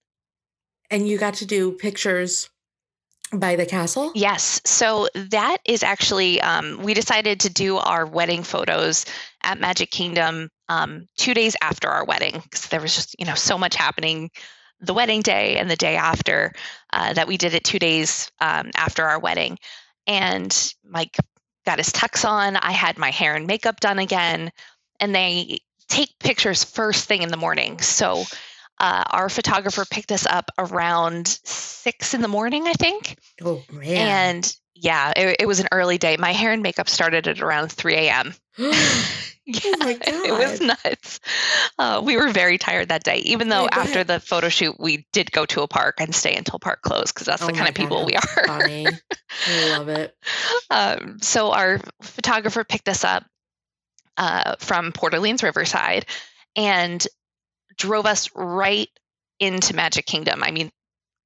And 0.90 1.09
you 1.09 1.18
got 1.18 1.35
to 1.35 1.47
do 1.47 1.73
pictures 1.73 2.49
By 3.33 3.57
the 3.57 3.64
castle? 3.64 4.12
Yes. 4.14 4.61
So 4.66 5.09
that 5.14 5.59
is 5.64 5.83
actually, 5.83 6.40
um, 6.42 6.83
we 6.83 6.92
decided 6.92 7.40
to 7.40 7.51
do 7.51 7.79
our 7.79 8.05
wedding 8.05 8.42
photos 8.42 9.07
at 9.42 9.59
Magic 9.59 9.90
Kingdom 9.90 10.51
um, 10.68 11.07
two 11.16 11.33
days 11.33 11.57
after 11.62 11.88
our 11.88 12.05
wedding 12.05 12.40
because 12.42 12.66
there 12.66 12.81
was 12.81 12.95
just, 12.95 13.16
you 13.18 13.25
know, 13.25 13.35
so 13.35 13.57
much 13.57 13.75
happening 13.75 14.31
the 14.81 14.95
wedding 14.95 15.23
day 15.23 15.57
and 15.57 15.71
the 15.71 15.77
day 15.77 15.97
after 15.97 16.53
uh, 16.92 17.12
that 17.14 17.29
we 17.29 17.37
did 17.37 17.55
it 17.55 17.64
two 17.64 17.79
days 17.79 18.31
um, 18.40 18.71
after 18.77 19.05
our 19.05 19.18
wedding. 19.18 19.57
And 20.07 20.75
Mike 20.85 21.16
got 21.64 21.79
his 21.79 21.90
tux 21.90 22.29
on. 22.29 22.57
I 22.57 22.73
had 22.73 22.99
my 22.99 23.11
hair 23.11 23.35
and 23.35 23.47
makeup 23.47 23.81
done 23.81 23.99
again. 23.99 24.51
And 25.01 25.14
they 25.14 25.61
take 25.88 26.18
pictures 26.18 26.64
first 26.64 27.07
thing 27.07 27.23
in 27.23 27.31
the 27.31 27.37
morning. 27.37 27.81
So 27.81 28.25
uh, 28.83 29.05
our 29.11 29.29
photographer 29.29 29.85
picked 29.88 30.11
us 30.11 30.27
up 30.27 30.51
around 30.59 31.29
six 31.29 32.14
in 32.14 32.21
the 32.21 32.29
morning, 32.29 32.66
I 32.66 32.73
think. 32.73 33.16
Oh, 33.40 33.62
man. 33.71 33.97
And 33.97 34.57
yeah, 34.75 35.12
it, 35.16 35.37
it 35.40 35.47
was 35.47 35.61
an 35.61 35.68
early 35.71 35.99
day. 35.99 36.16
My 36.18 36.33
hair 36.33 36.51
and 36.51 36.64
makeup 36.64 36.88
started 36.88 37.29
at 37.29 37.40
around 37.40 37.71
3 37.71 37.95
a.m. 37.95 38.35
yeah, 38.59 38.71
oh 39.47 39.99
it 40.27 40.33
was 40.33 40.61
nuts. 40.61 41.21
Uh, 41.79 42.03
we 42.05 42.16
were 42.16 42.31
very 42.31 42.59
tired 42.59 42.88
that 42.88 43.05
day, 43.05 43.18
even 43.18 43.49
though 43.49 43.68
after 43.71 44.03
the 44.03 44.18
photo 44.18 44.49
shoot, 44.49 44.75
we 44.81 45.07
did 45.12 45.31
go 45.31 45.47
to 45.47 45.62
a 45.62 45.68
park 45.68 46.01
and 46.01 46.12
stay 46.12 46.35
until 46.35 46.59
park 46.59 46.83
closed 46.83 47.14
because 47.14 47.29
that's 47.29 47.42
Oh 47.42 47.47
the 47.47 47.53
kind 47.53 47.68
of 47.68 47.77
people 47.77 48.05
we 48.05 48.16
are. 48.16 48.47
Funny. 48.47 48.88
I 49.47 49.79
love 49.79 49.88
it. 49.88 50.16
um, 50.71 51.18
so 51.21 51.53
our 51.53 51.81
photographer 52.01 52.64
picked 52.64 52.88
us 52.88 53.05
up 53.05 53.25
uh, 54.16 54.57
from 54.59 54.90
Port 54.90 55.14
Orleans 55.14 55.45
Riverside 55.45 56.05
and 56.57 57.07
drove 57.76 58.06
us 58.06 58.30
right 58.35 58.88
into 59.40 59.74
Magic 59.74 60.06
Kingdom. 60.06 60.42
I 60.42 60.50
mean, 60.50 60.70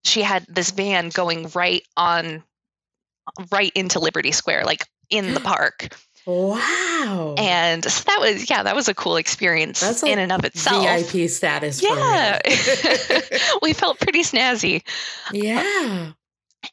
she 0.04 0.22
had 0.22 0.44
this 0.48 0.70
van 0.70 1.08
going 1.10 1.48
right 1.54 1.82
on, 1.96 2.42
right 3.50 3.72
into 3.74 3.98
Liberty 3.98 4.32
Square, 4.32 4.64
like 4.64 4.86
in 5.10 5.34
the 5.34 5.40
park. 5.54 5.88
Wow. 6.26 7.36
And 7.38 7.84
so 7.84 8.02
that 8.06 8.18
was, 8.20 8.50
yeah, 8.50 8.64
that 8.64 8.74
was 8.74 8.88
a 8.88 8.94
cool 8.94 9.16
experience 9.16 9.80
That's 9.80 10.02
in 10.02 10.18
and 10.18 10.32
of 10.32 10.44
itself. 10.44 10.84
VIP 10.84 11.30
status 11.30 11.80
Yeah. 11.82 12.40
we 13.62 13.72
felt 13.72 14.00
pretty 14.00 14.22
snazzy. 14.22 14.82
yeah. 15.32 16.12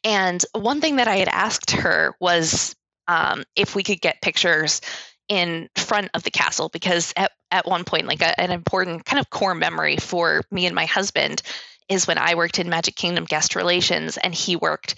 And 0.02 0.44
one 0.54 0.80
thing 0.80 0.96
that 0.96 1.06
I 1.06 1.16
had 1.16 1.28
asked 1.28 1.70
her 1.72 2.16
was 2.18 2.74
um, 3.06 3.44
if 3.54 3.76
we 3.76 3.84
could 3.84 4.00
get 4.00 4.22
pictures 4.22 4.80
in 5.28 5.68
front 5.76 6.10
of 6.14 6.22
the 6.22 6.30
castle, 6.30 6.68
because 6.68 7.12
at, 7.16 7.32
at 7.50 7.66
one 7.66 7.84
point, 7.84 8.06
like 8.06 8.20
a, 8.20 8.38
an 8.38 8.50
important 8.50 9.04
kind 9.04 9.20
of 9.20 9.30
core 9.30 9.54
memory 9.54 9.96
for 9.96 10.42
me 10.50 10.66
and 10.66 10.74
my 10.74 10.86
husband 10.86 11.42
is 11.88 12.06
when 12.06 12.18
I 12.18 12.34
worked 12.34 12.58
in 12.58 12.68
Magic 12.68 12.96
Kingdom 12.96 13.24
guest 13.24 13.56
relations 13.56 14.16
and 14.16 14.34
he 14.34 14.56
worked 14.56 14.94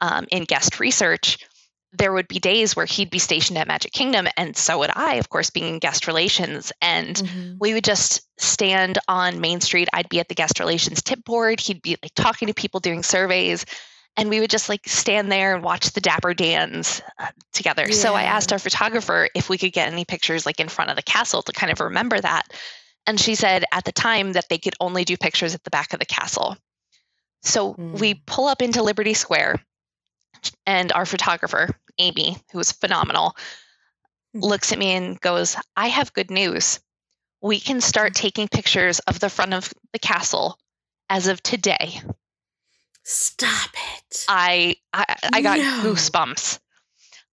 um, 0.00 0.26
in 0.30 0.44
guest 0.44 0.80
research. 0.80 1.38
There 1.92 2.12
would 2.12 2.28
be 2.28 2.38
days 2.38 2.76
where 2.76 2.86
he'd 2.86 3.10
be 3.10 3.18
stationed 3.18 3.58
at 3.58 3.66
Magic 3.66 3.92
Kingdom, 3.92 4.28
and 4.36 4.56
so 4.56 4.78
would 4.78 4.92
I, 4.94 5.14
of 5.14 5.28
course, 5.28 5.50
being 5.50 5.74
in 5.74 5.78
guest 5.80 6.06
relations. 6.06 6.72
And 6.80 7.16
Mhm. 7.16 7.56
we 7.58 7.74
would 7.74 7.84
just 7.84 8.22
stand 8.38 8.98
on 9.08 9.40
Main 9.40 9.60
Street. 9.60 9.88
I'd 9.92 10.08
be 10.08 10.20
at 10.20 10.28
the 10.28 10.36
guest 10.36 10.60
relations 10.60 11.02
tip 11.02 11.24
board. 11.24 11.58
He'd 11.58 11.82
be 11.82 11.96
like 12.02 12.14
talking 12.14 12.48
to 12.48 12.54
people 12.54 12.80
doing 12.80 13.02
surveys. 13.02 13.66
And 14.16 14.28
we 14.28 14.40
would 14.40 14.50
just 14.50 14.68
like 14.68 14.86
stand 14.86 15.30
there 15.30 15.54
and 15.54 15.64
watch 15.64 15.92
the 15.92 16.00
Dapper 16.00 16.34
Dans 16.34 17.00
uh, 17.18 17.28
together. 17.52 17.90
So 17.92 18.14
I 18.14 18.24
asked 18.24 18.52
our 18.52 18.58
photographer 18.58 19.28
if 19.34 19.48
we 19.48 19.56
could 19.56 19.72
get 19.72 19.90
any 19.90 20.04
pictures 20.04 20.44
like 20.44 20.60
in 20.60 20.68
front 20.68 20.90
of 20.90 20.96
the 20.96 21.02
castle 21.02 21.42
to 21.42 21.52
kind 21.52 21.72
of 21.72 21.80
remember 21.80 22.20
that. 22.20 22.48
And 23.06 23.18
she 23.18 23.34
said 23.34 23.64
at 23.72 23.84
the 23.84 23.92
time 23.92 24.32
that 24.32 24.48
they 24.50 24.58
could 24.58 24.74
only 24.80 25.04
do 25.04 25.16
pictures 25.16 25.54
at 25.54 25.64
the 25.64 25.70
back 25.70 25.92
of 25.92 26.00
the 26.00 26.06
castle. 26.06 26.56
So 27.42 27.70
we 27.78 28.14
Mm. 28.14 28.26
pull 28.26 28.46
up 28.48 28.60
into 28.60 28.82
Liberty 28.82 29.14
Square, 29.14 29.64
and 30.66 30.92
our 30.92 31.06
photographer, 31.06 31.70
Amy, 31.98 32.36
who 32.52 32.58
was 32.58 32.72
phenomenal, 32.72 33.36
Mm. 34.36 34.42
looks 34.42 34.72
at 34.72 34.78
me 34.78 34.92
and 34.92 35.20
goes, 35.20 35.56
I 35.76 35.88
have 35.88 36.12
good 36.12 36.30
news. 36.30 36.80
We 37.40 37.58
can 37.58 37.80
start 37.80 38.14
taking 38.14 38.48
pictures 38.48 38.98
of 39.00 39.20
the 39.20 39.30
front 39.30 39.54
of 39.54 39.72
the 39.92 39.98
castle 39.98 40.58
as 41.08 41.26
of 41.26 41.42
today. 41.42 42.02
Stop 43.02 43.70
it. 43.96 44.24
I 44.28 44.76
I, 44.92 45.16
I 45.32 45.42
got 45.42 45.58
No. 45.58 45.82
goosebumps. 45.84 46.58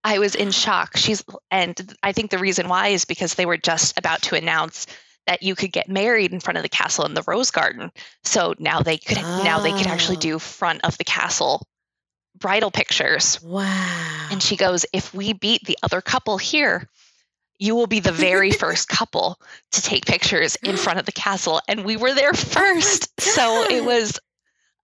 I 0.03 0.19
was 0.19 0.35
in 0.35 0.51
shock. 0.51 0.95
She's 0.97 1.23
and 1.51 1.95
I 2.03 2.13
think 2.13 2.31
the 2.31 2.37
reason 2.37 2.69
why 2.69 2.89
is 2.89 3.05
because 3.05 3.35
they 3.35 3.45
were 3.45 3.57
just 3.57 3.97
about 3.97 4.21
to 4.23 4.35
announce 4.35 4.87
that 5.25 5.43
you 5.43 5.55
could 5.55 5.73
get 5.73 5.89
married 5.89 6.31
in 6.31 6.39
front 6.39 6.55
of 6.57 6.63
the 6.63 6.69
castle 6.69 7.05
in 7.05 7.13
the 7.13 7.23
rose 7.27 7.51
garden. 7.51 7.91
So 8.23 8.53
now 8.59 8.81
they 8.81 8.97
could 8.97 9.17
now 9.17 9.59
they 9.59 9.73
could 9.73 9.87
actually 9.87 10.17
Oh. 10.17 10.21
do 10.21 10.39
front 10.39 10.85
of 10.85 10.97
the 10.97 11.03
castle 11.03 11.67
bridal 12.39 12.71
pictures. 12.71 13.41
wow. 13.41 14.27
And 14.31 14.41
she 14.43 14.55
goes, 14.55 14.85
if 14.93 15.13
we 15.13 15.33
beat 15.33 15.65
the 15.65 15.77
other 15.81 16.01
couple 16.01 16.37
here, 16.37 16.87
you 17.59 17.73
will 17.73 17.87
be 17.87 17.99
the 17.99 18.11
very 18.11 18.51
first 18.63 18.87
couple 18.87 19.39
to 19.71 19.81
take 19.81 20.05
pictures 20.05 20.55
in 20.63 20.77
front 20.77 20.99
of 20.99 21.05
the 21.07 21.11
castle. 21.11 21.59
And 21.67 21.83
we 21.83 21.97
were 21.97 22.13
there 22.13 22.29
oh 22.29 22.37
first. 22.37 23.19
so 23.19 23.63
it 23.69 23.83
was 23.83 24.19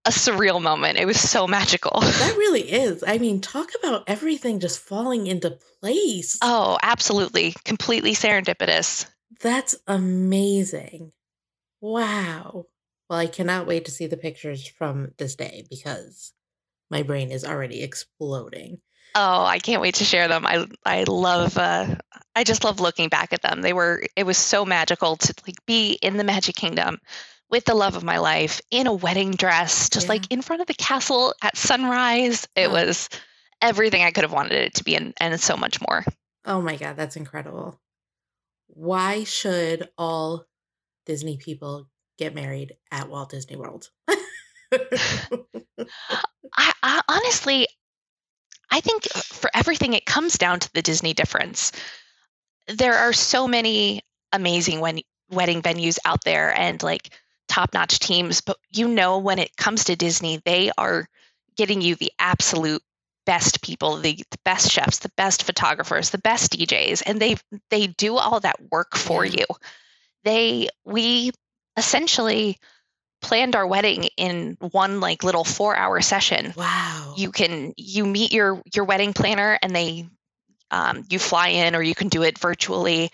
a 0.06 0.10
surreal 0.10 0.62
moment. 0.62 0.98
It 0.98 1.06
was 1.06 1.20
so 1.20 1.48
magical. 1.48 2.00
that 2.02 2.36
really 2.38 2.72
is. 2.72 3.04
I 3.06 3.18
mean, 3.18 3.42
talk 3.42 3.70
about 3.80 4.04
everything 4.08 4.60
just 4.60 4.80
falling 4.80 5.28
into 5.28 5.58
place. 5.82 6.38
Oh, 6.42 6.78
absolutely. 6.82 7.56
Completely 7.64 8.14
serendipitous. 8.14 9.06
That's 9.42 9.76
amazing. 9.88 11.12
Wow. 11.82 12.66
Well, 13.10 13.20
I 13.20 13.28
cannot 13.28 13.68
wait 13.68 13.86
to 13.86 13.92
see 13.92 14.08
the 14.08 14.18
pictures 14.18 14.68
from 14.68 15.12
this 15.18 15.36
day 15.36 15.66
because 15.70 16.34
my 16.90 17.04
brain 17.04 17.32
is 17.32 17.46
already 17.46 17.82
exploding. 17.82 18.80
Oh, 19.16 19.44
I 19.44 19.60
can't 19.60 19.82
wait 19.82 19.96
to 19.96 20.06
share 20.06 20.28
them. 20.28 20.46
I 20.46 20.66
I 20.86 21.04
love 21.04 21.58
uh 21.58 21.96
I 22.36 22.44
just 22.44 22.64
love 22.64 22.80
looking 22.80 23.10
back 23.10 23.32
at 23.32 23.44
them. 23.44 23.62
They 23.62 23.74
were 23.74 24.04
it 24.16 24.26
was 24.26 24.38
so 24.38 24.66
magical 24.66 25.18
to 25.18 25.34
like 25.46 25.64
be 25.68 25.94
in 26.02 26.18
the 26.18 26.24
Magic 26.24 26.56
Kingdom 26.56 27.00
with 27.54 27.66
the 27.66 27.76
love 27.76 27.96
of 27.96 28.04
my 28.04 28.18
life 28.18 28.60
in 28.72 28.88
a 28.88 28.94
wedding 28.94 29.30
dress, 29.30 29.88
just 29.88 30.08
Yeah. 30.08 30.14
like 30.14 30.32
in 30.32 30.42
front 30.42 30.62
of 30.64 30.68
the 30.68 30.74
castle 30.74 31.36
at 31.44 31.56
sunrise. 31.56 32.48
It 32.56 32.70
Oh. 32.70 32.72
was 32.72 33.10
everything 33.62 34.02
I 34.02 34.10
could 34.10 34.24
have 34.24 34.32
wanted 34.34 34.54
it 34.54 34.74
to 34.74 34.84
be 34.84 34.96
and, 34.96 35.14
and 35.18 35.40
so 35.40 35.56
much 35.56 35.80
more. 35.80 36.04
Oh 36.46 36.62
my 36.62 36.78
God, 36.78 36.96
that's 36.96 37.16
incredible. 37.16 37.80
Why 38.70 39.24
should 39.24 39.88
all 40.00 40.48
Disney 41.06 41.38
people 41.38 41.88
get 42.18 42.34
married 42.34 42.76
at 42.92 43.08
Walt 43.08 43.30
Disney 43.30 43.56
World? 43.56 43.92
I, 44.10 44.18
I 46.82 47.02
honestly, 47.08 47.68
I 48.72 48.82
think 48.82 49.04
for 49.14 49.52
everything, 49.54 49.94
it 49.94 50.08
comes 50.08 50.40
down 50.40 50.60
to 50.60 50.74
the 50.74 50.82
Disney 50.82 51.14
difference. 51.14 51.72
There 52.68 52.96
are 52.96 53.14
so 53.14 53.48
many 53.48 54.02
amazing 54.32 54.80
wen- 54.80 55.04
wedding 55.30 55.62
venues 55.62 56.00
out 56.04 56.24
there 56.24 56.52
and 56.58 56.82
like 56.82 57.12
top 57.54 57.74
notch 57.74 58.00
teams, 58.00 58.42
but 58.42 58.58
you 58.72 58.88
know, 58.88 59.20
when 59.20 59.38
it 59.38 59.56
comes 59.56 59.86
to 59.86 59.96
Disney, 59.96 60.42
they 60.44 60.72
are 60.76 61.08
getting 61.56 61.82
you 61.82 61.96
the 61.96 62.12
absolute 62.18 62.82
best 63.28 63.62
people, 63.62 63.98
the, 63.98 64.16
the 64.16 64.38
best 64.44 64.72
chefs, 64.72 65.00
the 65.00 65.12
best 65.16 65.44
photographers, 65.44 66.10
the 66.10 66.18
best 66.18 66.52
DJs, 66.54 67.04
and 67.06 67.20
they 67.20 67.36
they 67.70 67.88
do 67.88 68.18
all 68.18 68.40
that 68.40 68.60
work 68.72 68.96
for 68.96 69.24
you. 69.24 69.46
They 70.24 70.70
we 70.84 71.32
essentially 71.78 72.58
planned 73.22 73.56
our 73.56 73.68
wedding 73.68 74.10
in 74.18 74.58
one 74.60 75.00
like 75.00 75.24
little 75.24 75.46
4-hour 75.46 76.02
session 76.02 76.54
wow. 76.58 77.14
you 77.16 77.32
can 77.32 77.74
you 77.78 78.06
meet 78.06 78.34
your 78.34 78.62
your 78.76 78.84
wedding 78.84 79.14
planner 79.14 79.58
and 79.62 79.74
they 79.74 80.06
um, 80.72 81.06
you 81.10 81.20
fly 81.20 81.48
in 81.48 81.74
or 81.74 81.82
you 81.82 81.96
can 81.96 82.10
do 82.10 82.24
it 82.24 82.38
virtually 82.38 83.10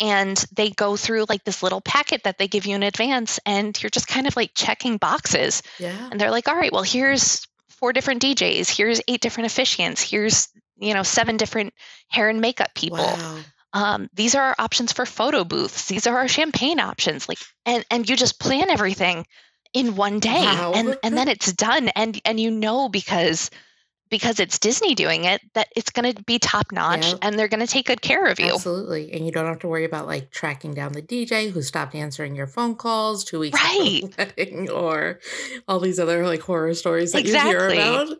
and 0.00 0.36
they 0.52 0.70
go 0.70 0.96
through 0.96 1.24
like 1.28 1.44
this 1.44 1.62
little 1.62 1.80
packet 1.80 2.22
that 2.24 2.38
they 2.38 2.48
give 2.48 2.66
you 2.66 2.74
in 2.74 2.82
advance 2.82 3.40
and 3.46 3.80
you're 3.82 3.90
just 3.90 4.06
kind 4.08 4.26
of 4.26 4.36
like 4.36 4.52
checking 4.54 4.96
boxes 4.96 5.62
yeah. 5.78 6.08
and 6.10 6.20
they're 6.20 6.30
like 6.30 6.48
all 6.48 6.56
right 6.56 6.72
well 6.72 6.82
here's 6.82 7.46
four 7.68 7.92
different 7.92 8.22
djs 8.22 8.68
here's 8.68 9.00
eight 9.08 9.20
different 9.20 9.48
officiants 9.50 10.00
here's 10.00 10.48
you 10.78 10.94
know 10.94 11.02
seven 11.02 11.36
different 11.36 11.72
hair 12.08 12.28
and 12.28 12.40
makeup 12.40 12.74
people 12.74 12.98
Wow. 12.98 13.38
um, 13.72 14.10
these 14.14 14.34
are 14.34 14.42
our 14.42 14.54
options 14.58 14.92
for 14.92 15.04
photo 15.06 15.44
booths 15.44 15.86
these 15.86 16.06
are 16.06 16.16
our 16.16 16.28
champagne 16.28 16.80
options 16.80 17.28
like 17.28 17.38
and 17.66 17.84
and 17.90 18.08
you 18.08 18.16
just 18.16 18.38
plan 18.40 18.70
everything 18.70 19.26
in 19.74 19.96
one 19.96 20.18
day 20.18 20.40
Wow. 20.42 20.72
and 20.74 20.96
and 21.02 21.16
then 21.16 21.28
it's 21.28 21.52
done 21.52 21.88
and 21.94 22.20
and 22.24 22.40
you 22.40 22.50
know 22.50 22.88
because 22.88 23.50
because 24.10 24.40
it's 24.40 24.58
disney 24.58 24.94
doing 24.94 25.24
it 25.24 25.40
that 25.54 25.68
it's 25.76 25.90
going 25.90 26.12
to 26.14 26.22
be 26.24 26.38
top 26.38 26.72
notch 26.72 27.06
Yep. 27.06 27.18
and 27.22 27.38
they're 27.38 27.48
going 27.48 27.60
to 27.64 27.66
take 27.66 27.86
good 27.86 28.00
care 28.02 28.26
of 28.26 28.38
you 28.40 28.54
Absolutely. 28.54 29.12
And 29.12 29.24
you 29.26 29.32
don't 29.32 29.46
have 29.46 29.58
to 29.60 29.68
worry 29.68 29.84
about 29.84 30.06
like 30.06 30.30
tracking 30.30 30.74
down 30.74 30.92
the 30.92 31.02
DJ 31.02 31.50
who 31.50 31.62
stopped 31.62 31.94
answering 31.94 32.34
your 32.34 32.46
phone 32.46 32.74
calls 32.76 33.24
two 33.24 33.38
weeks 33.40 33.58
Right. 33.62 34.02
wedding 34.18 34.70
or 34.70 35.20
all 35.66 35.80
these 35.80 35.98
other 35.98 36.26
like 36.26 36.40
horror 36.40 36.74
stories 36.74 37.12
that 37.12 37.24
you 37.24 37.38
hear 37.38 37.68
about. 37.68 38.16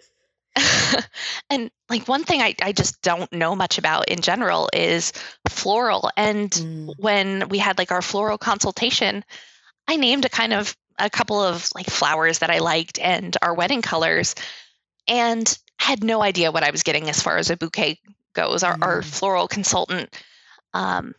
and 1.50 1.70
like 1.88 2.08
one 2.08 2.24
thing 2.24 2.40
I, 2.42 2.54
I 2.62 2.72
just 2.72 3.00
don't 3.02 3.32
know 3.32 3.54
much 3.54 3.78
about 3.78 4.08
in 4.08 4.20
general 4.20 4.68
is 4.72 5.12
floral 5.48 6.10
and 6.16 6.50
Mm. 6.50 6.94
when 6.98 7.48
we 7.48 7.58
had 7.58 7.78
like 7.78 7.92
our 7.92 8.02
floral 8.02 8.38
consultation, 8.38 9.24
I 9.86 9.96
named 9.96 10.24
a 10.24 10.28
kind 10.28 10.52
of 10.52 10.76
a 10.98 11.08
couple 11.08 11.40
of 11.40 11.68
like 11.74 11.86
flowers 11.88 12.40
that 12.40 12.50
I 12.50 12.58
liked 12.58 12.98
and 12.98 13.36
our 13.42 13.54
wedding 13.54 13.82
colors. 13.82 14.34
and 15.06 15.56
had 15.78 16.04
no 16.04 16.22
idea 16.22 16.52
what 16.52 16.62
I 16.62 16.70
was 16.70 16.82
getting 16.82 17.08
as 17.08 17.20
far 17.22 17.36
as 17.38 17.50
a 17.50 17.56
bouquet 17.56 18.00
goes. 18.34 18.62
Our, 18.62 18.76
our 18.82 19.00
Mm. 19.02 19.04
floral 19.04 19.48
consultant, 19.48 20.14
um, 20.74 21.14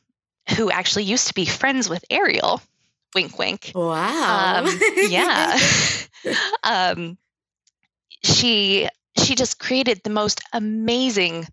who 0.55 0.71
actually 0.71 1.03
used 1.03 1.27
to 1.27 1.33
be 1.33 1.45
friends 1.45 1.89
with 1.89 2.03
Ariel, 2.09 2.61
wink, 3.15 3.37
wink. 3.37 3.71
Wow. 3.73 4.65
Um, 4.65 4.79
yeah. 5.07 5.57
um, 6.63 7.17
she 8.23 8.87
she 9.17 9.35
just 9.35 9.59
created 9.59 10.01
the 10.03 10.09
most 10.09 10.41
amazing 10.53 11.47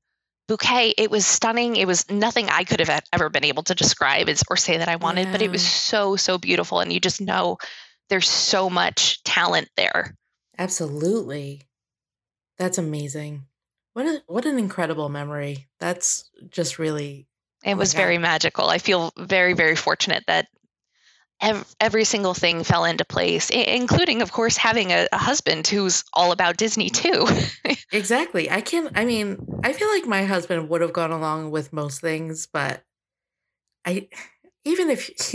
bouquet. 0.49 0.95
It 0.97 1.11
was 1.11 1.27
stunning. 1.27 1.77
It 1.77 1.87
was 1.87 2.09
nothing 2.11 2.49
I 2.49 2.65
could 2.65 2.81
have 2.81 3.03
ever 3.13 3.29
been 3.29 3.45
able 3.45 3.63
to 3.65 3.75
describe 3.75 4.29
or 4.51 4.57
say 4.57 4.77
that 4.79 4.89
I 4.89 4.97
wanted, 4.97 5.31
but 5.33 5.43
it 5.43 5.51
was 5.51 5.67
so 5.67 6.17
so 6.17 6.39
beautiful, 6.39 6.81
and 6.81 6.93
you 6.93 7.01
just 7.01 7.21
know 7.21 7.59
there's 8.09 8.29
so 8.29 8.71
much 8.71 9.23
talent 9.25 9.69
there. 9.77 10.15
Absolutely. 10.59 11.66
That's 12.59 12.79
amazing. 12.79 13.45
What 13.95 14.07
a 14.07 14.23
what 14.27 14.45
an 14.47 14.59
incredible 14.59 15.09
memory. 15.09 15.69
That's 15.81 16.31
just 16.51 16.79
really 16.79 17.27
It 17.65 17.75
Oh 17.75 17.77
was 17.77 17.93
God. 17.93 17.99
very 18.01 18.19
magical. 18.19 18.69
I 18.69 18.79
feel 18.79 19.13
very 19.17 19.53
very 19.55 19.77
fortunate 19.77 20.25
that. 20.27 20.49
ev- 21.43 21.67
Every 21.81 22.05
single 22.05 22.33
thing 22.35 22.65
fell 22.65 22.85
into 22.87 23.05
place, 23.05 23.51
i- 23.51 23.55
including, 23.55 24.23
of 24.23 24.33
course, 24.33 24.57
having 24.57 24.91
a, 24.93 25.07
a 25.13 25.19
husband 25.19 25.67
who's 25.67 26.03
all 26.15 26.33
about 26.33 26.57
Disney 26.57 26.89
too. 26.91 27.27
exactly. 27.93 28.51
I 28.51 28.61
can't 28.63 28.91
I 28.95 29.05
mean, 29.05 29.39
I 29.65 29.73
feel 29.73 29.89
like 29.89 30.07
my 30.07 30.25
husband 30.25 30.69
would 30.69 30.81
have 30.81 30.93
gone 30.95 31.13
along 31.13 31.51
with 31.51 31.73
most 31.73 32.01
things, 32.01 32.47
but 32.47 32.83
I 33.85 34.09
even 34.65 34.91
if 34.91 35.11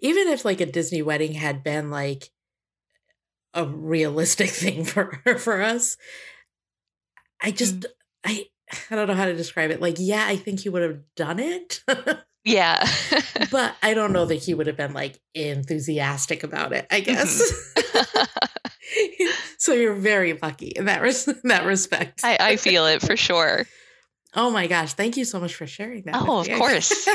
even 0.00 0.28
if 0.28 0.44
like 0.44 0.60
a 0.60 0.66
Disney 0.66 1.02
wedding 1.02 1.32
had 1.34 1.62
been 1.64 1.90
like 1.90 2.30
a 3.56 3.64
realistic 3.64 4.50
thing 4.62 4.84
for 4.84 5.20
for 5.38 5.60
us, 5.60 5.96
I 7.42 7.50
just 7.50 7.86
I 8.24 8.44
I 8.90 8.94
don't 8.94 9.08
know 9.08 9.14
how 9.14 9.24
to 9.24 9.34
describe 9.34 9.70
it. 9.70 9.80
Like, 9.80 9.96
yeah, 9.98 10.24
I 10.26 10.36
think 10.36 10.60
he 10.60 10.68
would 10.68 10.82
have 10.82 11.00
done 11.16 11.40
it. 11.40 11.82
yeah. 12.44 12.86
but 13.50 13.74
I 13.82 13.94
don't 13.94 14.12
know 14.12 14.26
that 14.26 14.36
he 14.36 14.54
would 14.54 14.66
have 14.66 14.76
been 14.76 14.92
like 14.92 15.20
enthusiastic 15.34 16.44
about 16.44 16.72
it. 16.72 16.86
I 16.90 17.00
guess. 17.00 17.74
so 19.58 19.72
you're 19.72 19.94
very 19.94 20.38
lucky 20.40 20.68
in 20.68 20.84
that 20.84 21.02
res- 21.02 21.26
in 21.26 21.40
that 21.44 21.64
respect. 21.64 22.20
I, 22.22 22.36
I 22.38 22.56
feel 22.56 22.86
it 22.86 23.02
for 23.02 23.16
sure. 23.16 23.66
oh 24.34 24.50
my 24.50 24.66
gosh! 24.66 24.92
Thank 24.92 25.16
you 25.16 25.24
so 25.24 25.40
much 25.40 25.54
for 25.54 25.66
sharing 25.66 26.02
that. 26.02 26.16
Oh, 26.16 26.40
of 26.40 26.48
course. 26.48 27.08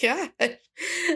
gosh. 0.00 0.30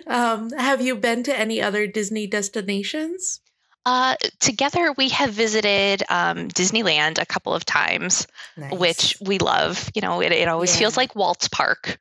Um, 0.07 0.51
have 0.51 0.83
you 0.83 0.97
been 0.97 1.23
to 1.23 1.39
any 1.39 1.63
other 1.63 1.87
Disney 1.87 2.27
destinations? 2.27 3.41
Uh, 3.87 4.17
together, 4.41 4.93
we 4.97 5.11
have 5.11 5.31
visited 5.31 6.03
um, 6.09 6.49
Disneyland 6.49 7.19
a 7.21 7.27
couple 7.27 7.53
of 7.55 7.65
times, 7.65 8.27
Nice. 8.57 8.79
which 8.79 9.17
we 9.21 9.39
love. 9.39 9.91
You 9.95 10.01
know, 10.03 10.21
it, 10.23 10.33
it 10.33 10.49
always 10.49 10.75
feels 10.77 10.97
like 10.97 11.15
Walt's 11.15 11.49
Park. 11.49 11.99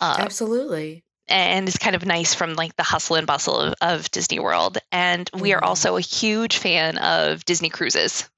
Uh, 0.00 0.16
absolutely. 0.18 1.04
and 1.28 1.68
it's 1.68 1.78
kind 1.78 1.94
of 1.96 2.04
nice 2.04 2.34
from 2.34 2.54
like 2.54 2.74
the 2.76 2.82
hustle 2.82 3.16
and 3.16 3.26
bustle 3.26 3.56
of, 3.58 3.74
of 3.80 4.10
Disney 4.10 4.40
World. 4.40 4.78
And 4.90 5.30
we 5.32 5.52
are 5.54 5.60
Mhm. 5.60 5.66
also 5.66 5.96
a 5.96 6.00
huge 6.00 6.58
fan 6.58 6.98
of 6.98 7.44
Disney 7.44 7.68
cruises. 7.70 8.28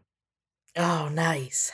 Oh, 0.76 1.08
nice. 1.08 1.72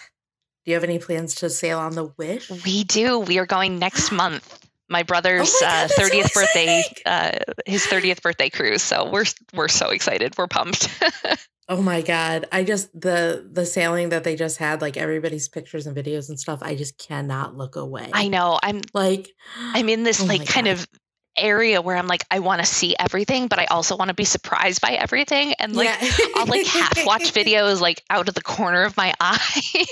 Do 0.64 0.70
you 0.70 0.74
have 0.76 0.84
any 0.84 0.98
plans 0.98 1.34
to 1.36 1.50
sail 1.50 1.78
on 1.78 1.94
the 1.94 2.04
Wish? 2.16 2.48
We 2.64 2.84
do. 2.84 3.18
We 3.18 3.38
are 3.38 3.46
going 3.46 3.78
next 3.78 4.10
month. 4.12 4.58
My 4.90 5.04
brother's 5.04 5.54
Oh 5.62 5.66
my 5.66 5.70
God, 5.70 5.84
uh, 5.84 5.88
that's 5.88 5.96
so 5.96 6.02
30th 6.02 6.34
birthday, 6.34 6.82
uh, 7.06 7.38
his 7.64 7.86
30th 7.86 8.22
birthday 8.22 8.50
cruise. 8.50 8.82
So 8.82 9.08
we're 9.08 9.24
we're 9.54 9.68
so 9.68 9.90
excited. 9.90 10.36
We're 10.36 10.48
pumped. 10.48 10.88
Oh 11.70 11.80
my 11.80 12.00
god! 12.00 12.48
I 12.50 12.64
just 12.64 12.90
the 13.00 13.48
the 13.48 13.64
sailing 13.64 14.08
that 14.08 14.24
they 14.24 14.34
just 14.34 14.58
had, 14.58 14.80
like 14.80 14.96
everybody's 14.96 15.48
pictures 15.48 15.86
and 15.86 15.96
videos 15.96 16.28
and 16.28 16.38
stuff. 16.38 16.58
I 16.62 16.74
just 16.74 16.98
cannot 16.98 17.56
look 17.56 17.76
away. 17.76 18.10
I 18.12 18.26
know. 18.26 18.58
I'm 18.60 18.80
like 18.92 19.30
I'm 19.56 19.88
in 19.88 20.02
this 20.02 20.20
Oh 20.20 20.24
like 20.24 20.48
kind 20.48 20.66
God. 20.66 20.72
of 20.72 20.88
area 21.36 21.80
where 21.80 21.96
I'm 21.96 22.08
like 22.08 22.24
I 22.28 22.40
want 22.40 22.60
to 22.60 22.66
see 22.66 22.96
everything, 22.98 23.46
but 23.46 23.60
I 23.60 23.66
also 23.66 23.96
want 23.96 24.08
to 24.08 24.14
be 24.14 24.24
surprised 24.24 24.80
by 24.80 24.94
everything. 24.94 25.52
And 25.60 25.76
like 25.76 25.90
yeah. 26.02 26.10
I'll 26.34 26.46
like 26.46 26.66
half 26.66 27.06
watch 27.06 27.32
videos 27.32 27.80
like 27.80 28.02
out 28.10 28.28
of 28.28 28.34
the 28.34 28.42
corner 28.42 28.82
of 28.82 28.96
my 28.96 29.14
eye. 29.20 29.38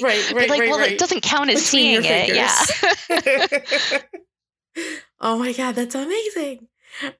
Right, 0.02 0.32
right, 0.32 0.50
like, 0.50 0.60
right, 0.60 0.70
well, 0.70 0.80
right. 0.80 0.90
it 0.90 0.98
doesn't 0.98 1.22
count 1.22 1.48
as 1.48 1.70
Between 1.70 2.02
seeing 2.02 2.04
it. 2.04 2.34
Yeah. 2.34 4.18
Oh 5.20 5.38
my 5.38 5.52
god, 5.52 5.74
that's 5.74 5.94
amazing. 5.94 6.68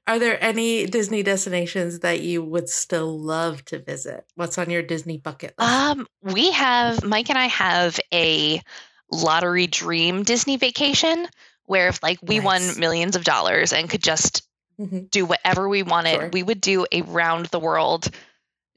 Are 0.07 0.17
there 0.19 0.43
any 0.43 0.85
Disney 0.87 1.21
destinations 1.23 1.99
that 1.99 2.21
you 2.21 2.43
would 2.43 2.67
still 2.69 3.19
love 3.19 3.63
to 3.65 3.79
visit? 3.79 4.25
What's 4.35 4.57
on 4.57 4.69
your 4.69 4.81
Disney 4.81 5.17
bucket 5.17 5.53
list? 5.59 5.69
um, 5.69 6.07
we 6.23 6.51
have 6.51 7.03
Mike 7.03 7.29
and 7.29 7.37
I 7.37 7.47
have 7.47 7.99
a 8.13 8.61
lottery 9.11 9.67
dream 9.67 10.23
Disney 10.23 10.57
vacation 10.57 11.27
where 11.65 11.87
if 11.89 12.01
like 12.01 12.19
we 12.23 12.37
Nice. 12.39 12.45
won 12.45 12.79
millions 12.79 13.15
of 13.15 13.23
dollars 13.23 13.73
and 13.73 13.89
could 13.89 14.01
just 14.03 14.43
Mhm. 14.79 15.09
do 15.11 15.25
whatever 15.25 15.69
we 15.69 15.83
wanted, 15.83 16.15
Sure. 16.19 16.29
we 16.31 16.41
would 16.43 16.61
do 16.61 16.85
a 16.91 17.01
round 17.03 17.45
the 17.47 17.59
world 17.59 18.09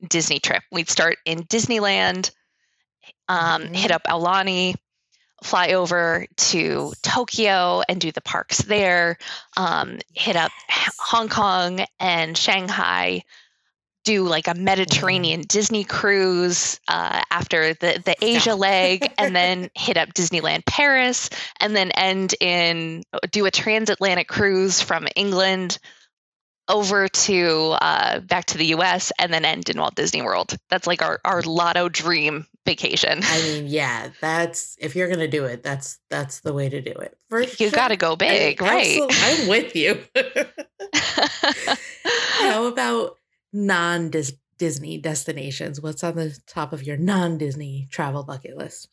Disney 0.07 0.41
trip. 0.41 0.63
We'd 0.71 0.91
start 0.91 1.19
in 1.25 1.45
Disneyland, 1.45 2.31
um, 3.29 3.73
hit 3.73 3.91
up 3.91 4.03
Aulani, 4.09 4.75
fly 5.43 5.73
over 5.73 6.27
to 6.37 6.93
Tokyo 7.03 7.83
and 7.89 8.01
do 8.01 8.13
the 8.13 8.21
parks 8.21 8.59
there, 8.59 9.19
um, 9.57 9.99
hit 10.15 10.37
up 10.37 10.53
Hong 10.99 11.29
Kong 11.29 11.85
and 12.01 12.37
Shanghai, 12.37 13.23
do 14.05 14.25
like 14.25 14.49
a 14.49 14.55
Mediterranean 14.55 15.43
Disney 15.43 15.85
cruise 15.85 16.81
uh, 16.89 17.23
after 17.31 17.75
the, 17.75 18.03
the 18.05 18.17
Asia 18.25 18.55
leg, 18.55 19.13
and 19.19 19.35
then 19.35 19.71
hit 19.75 19.97
up 19.97 20.13
Disneyland 20.15 20.65
Paris, 20.67 21.31
and 21.61 21.77
then 21.77 21.91
end 21.93 22.35
in 22.41 23.03
do 23.31 23.47
a 23.47 23.51
transatlantic 23.51 24.29
cruise 24.29 24.81
from 24.81 25.07
England 25.15 25.79
over 26.69 27.09
to 27.09 27.77
uh, 27.81 28.21
back 28.21 28.47
to 28.47 28.59
the 28.59 28.67
U.S. 28.67 29.13
and 29.19 29.33
then 29.33 29.45
end 29.45 29.69
in 29.69 29.79
Walt 29.79 29.95
Disney 29.95 30.23
World. 30.23 30.57
That's 30.71 30.87
like 30.87 31.03
our 31.03 31.21
our 31.25 31.43
lotto 31.43 31.89
dream 31.89 32.47
vacation. 32.67 33.21
I 33.23 33.43
mean, 33.43 33.67
yeah, 33.67 34.11
that's 34.21 34.77
if 34.81 34.95
you're 34.97 35.09
gonna 35.09 35.29
do 35.29 35.45
it, 35.45 35.63
that's 35.63 35.99
that's 36.11 36.41
the 36.41 36.53
way 36.53 36.69
to 36.69 36.81
do 36.81 36.93
it. 36.93 37.17
For 37.29 37.41
You 37.43 37.49
sure. 37.49 37.71
got 37.71 37.89
to 37.89 37.97
go 37.97 38.13
I- 38.13 38.17
big, 38.17 38.61
right? 38.63 39.01
I'm 39.11 39.49
with 39.49 39.75
you. 39.77 40.01
How 42.41 42.67
about 42.67 43.17
non 43.53 44.11
Disney 44.59 44.99
destinations? 44.99 45.81
What's 45.81 46.05
on 46.05 46.17
the 46.17 46.39
top 46.47 46.73
of 46.73 46.83
your 46.83 46.97
non 46.97 47.39
Disney 47.39 47.89
travel 47.91 48.23
bucket 48.25 48.57
list? 48.57 48.89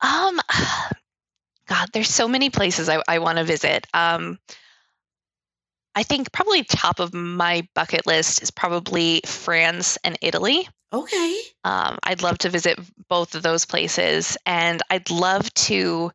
um, 0.00 0.40
God, 1.68 1.88
there's 1.92 2.08
so 2.08 2.26
many 2.28 2.50
places 2.50 2.88
I, 2.88 3.02
I 3.08 3.18
want 3.20 3.38
to 3.38 3.44
visit. 3.44 3.86
Um, 3.94 4.38
I 5.94 6.02
think 6.02 6.32
probably 6.32 6.64
top 6.64 7.00
of 7.00 7.12
my 7.12 7.66
bucket 7.74 8.06
list 8.06 8.42
is 8.42 8.50
probably 8.50 9.20
France 9.26 9.98
and 10.04 10.16
Italy. 10.22 10.68
Okay. 10.92 11.40
Um, 11.64 11.98
I'd 12.02 12.22
love 12.22 12.38
to 12.38 12.48
visit 12.50 12.78
both 13.08 13.34
of 13.34 13.42
those 13.42 13.64
places, 13.66 14.36
and 14.46 14.80
I'd 14.90 15.10
love 15.10 15.52
to 15.54 16.10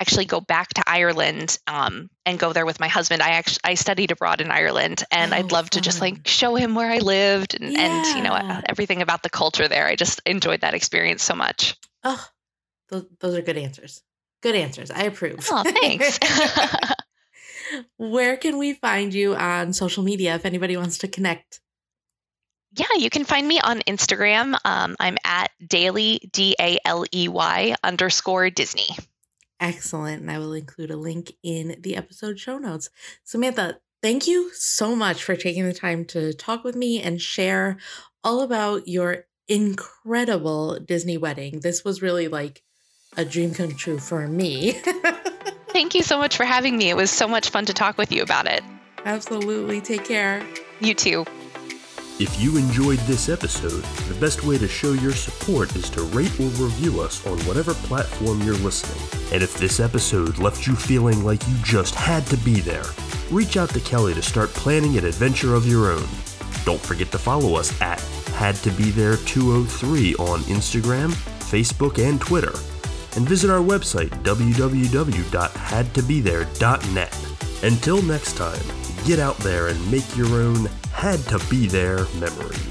actually 0.00 0.24
go 0.24 0.40
back 0.40 0.68
to 0.70 0.82
Ireland 0.86 1.58
um, 1.66 2.08
and 2.24 2.38
go 2.38 2.52
there 2.52 2.64
with 2.66 2.80
my 2.80 2.88
husband. 2.88 3.22
I 3.22 3.30
actually 3.30 3.60
I 3.64 3.74
studied 3.74 4.10
abroad 4.10 4.40
in 4.40 4.50
Ireland, 4.50 5.04
and 5.10 5.32
Oh, 5.32 5.36
I'd 5.36 5.52
love 5.52 5.70
to 5.70 5.80
just 5.80 6.00
like 6.00 6.26
show 6.26 6.54
him 6.54 6.74
where 6.74 6.90
I 6.90 6.98
lived 6.98 7.60
and, 7.60 7.76
and 7.76 8.06
you 8.16 8.22
know 8.22 8.60
everything 8.66 9.02
about 9.02 9.22
the 9.22 9.30
culture 9.30 9.68
there. 9.68 9.86
I 9.86 9.96
just 9.96 10.20
enjoyed 10.26 10.62
that 10.62 10.74
experience 10.74 11.22
so 11.22 11.34
much. 11.34 11.76
Oh, 12.02 12.24
those, 12.88 13.04
those 13.20 13.34
are 13.36 13.42
good 13.42 13.58
answers. 13.58 14.02
Good 14.42 14.54
answers. 14.54 14.90
I 14.90 15.04
approve. 15.04 15.46
Oh, 15.50 15.62
thanks. 15.64 16.18
Where 17.96 18.36
can 18.36 18.58
we 18.58 18.74
find 18.74 19.12
you 19.14 19.34
on 19.34 19.72
social 19.72 20.02
media 20.02 20.34
if 20.34 20.44
anybody 20.44 20.76
wants 20.76 20.98
to 20.98 21.08
connect? 21.08 21.60
yeah, 22.72 22.86
you 22.96 23.10
can 23.10 23.24
find 23.24 23.46
me 23.46 23.60
on 23.60 23.80
Instagram. 23.80 24.56
Um, 24.64 24.96
I'm 25.00 25.18
at 25.24 25.50
daley 25.66 26.30
d 26.32 26.54
a 26.60 26.78
l 26.84 27.04
e 27.10 27.28
y 27.28 27.74
underscore 27.82 28.50
Disney. 28.50 28.88
Excellent. 29.58 30.22
And 30.22 30.30
I 30.30 30.38
will 30.38 30.52
include 30.52 30.90
a 30.90 30.96
link 30.96 31.32
in 31.42 31.76
the 31.80 31.96
episode 31.96 32.38
show 32.38 32.58
notes. 32.58 32.88
Samantha, 33.24 33.80
thank 34.02 34.26
you 34.26 34.50
so 34.54 34.96
much 34.96 35.22
for 35.22 35.36
taking 35.36 35.66
the 35.66 35.74
time 35.74 36.04
to 36.06 36.32
talk 36.32 36.64
with 36.64 36.76
me 36.76 37.02
and 37.02 37.20
share 37.20 37.76
all 38.24 38.40
about 38.40 38.88
your 38.88 39.26
incredible 39.48 40.78
Disney 40.78 41.18
wedding. 41.18 41.60
This 41.60 41.84
was 41.84 42.00
really 42.00 42.28
like 42.28 42.62
a 43.16 43.24
dream 43.24 43.52
come 43.52 43.74
true 43.74 43.98
for 43.98 44.28
me. 44.28 44.80
Thank 45.72 45.94
you 45.94 46.02
so 46.02 46.18
much 46.18 46.36
for 46.36 46.44
having 46.44 46.76
me. 46.76 46.90
It 46.90 46.96
was 46.96 47.10
so 47.10 47.28
much 47.28 47.50
fun 47.50 47.64
to 47.66 47.74
talk 47.74 47.96
with 47.96 48.10
you 48.10 48.22
about 48.22 48.46
it. 48.46 48.62
Absolutely. 49.04 49.80
Take 49.80 50.04
care. 50.04 50.44
You 50.80 50.94
too. 50.94 51.24
If 52.18 52.38
you 52.38 52.58
enjoyed 52.58 52.98
this 53.00 53.30
episode, 53.30 53.82
the 54.12 54.20
best 54.20 54.44
way 54.44 54.58
to 54.58 54.68
show 54.68 54.92
your 54.92 55.12
support 55.12 55.74
is 55.74 55.88
to 55.90 56.02
rate 56.02 56.38
or 56.38 56.48
review 56.62 57.00
us 57.00 57.26
on 57.26 57.38
whatever 57.46 57.72
platform 57.72 58.42
you're 58.42 58.56
listening. 58.56 59.00
And 59.32 59.42
if 59.42 59.54
this 59.54 59.80
episode 59.80 60.38
left 60.38 60.66
you 60.66 60.74
feeling 60.74 61.24
like 61.24 61.46
you 61.48 61.54
just 61.62 61.94
had 61.94 62.26
to 62.26 62.36
be 62.38 62.60
there, 62.60 62.84
reach 63.30 63.56
out 63.56 63.70
to 63.70 63.80
Kelly 63.80 64.12
to 64.12 64.20
start 64.20 64.50
planning 64.50 64.98
an 64.98 65.06
adventure 65.06 65.54
of 65.54 65.66
your 65.66 65.92
own. 65.92 66.06
Don't 66.66 66.80
forget 66.80 67.10
to 67.12 67.18
follow 67.18 67.54
us 67.54 67.80
at 67.80 68.00
Had 68.34 68.56
to 68.56 68.70
Be 68.72 68.90
There 68.90 69.16
203 69.16 70.16
on 70.16 70.40
Instagram, 70.40 71.12
Facebook 71.48 71.98
and 71.98 72.20
Twitter, 72.20 72.52
and 73.16 73.28
visit 73.28 73.50
our 73.50 73.60
website 73.60 74.10
www.hadtobethere.net. 74.22 77.16
Until 77.62 78.00
next 78.02 78.36
time, 78.36 78.62
get 79.04 79.18
out 79.18 79.36
there 79.38 79.68
and 79.68 79.90
make 79.90 80.16
your 80.16 80.40
own 80.40 80.66
had 80.92 81.18
to 81.20 81.38
be 81.50 81.66
there 81.66 82.06
memories. 82.18 82.69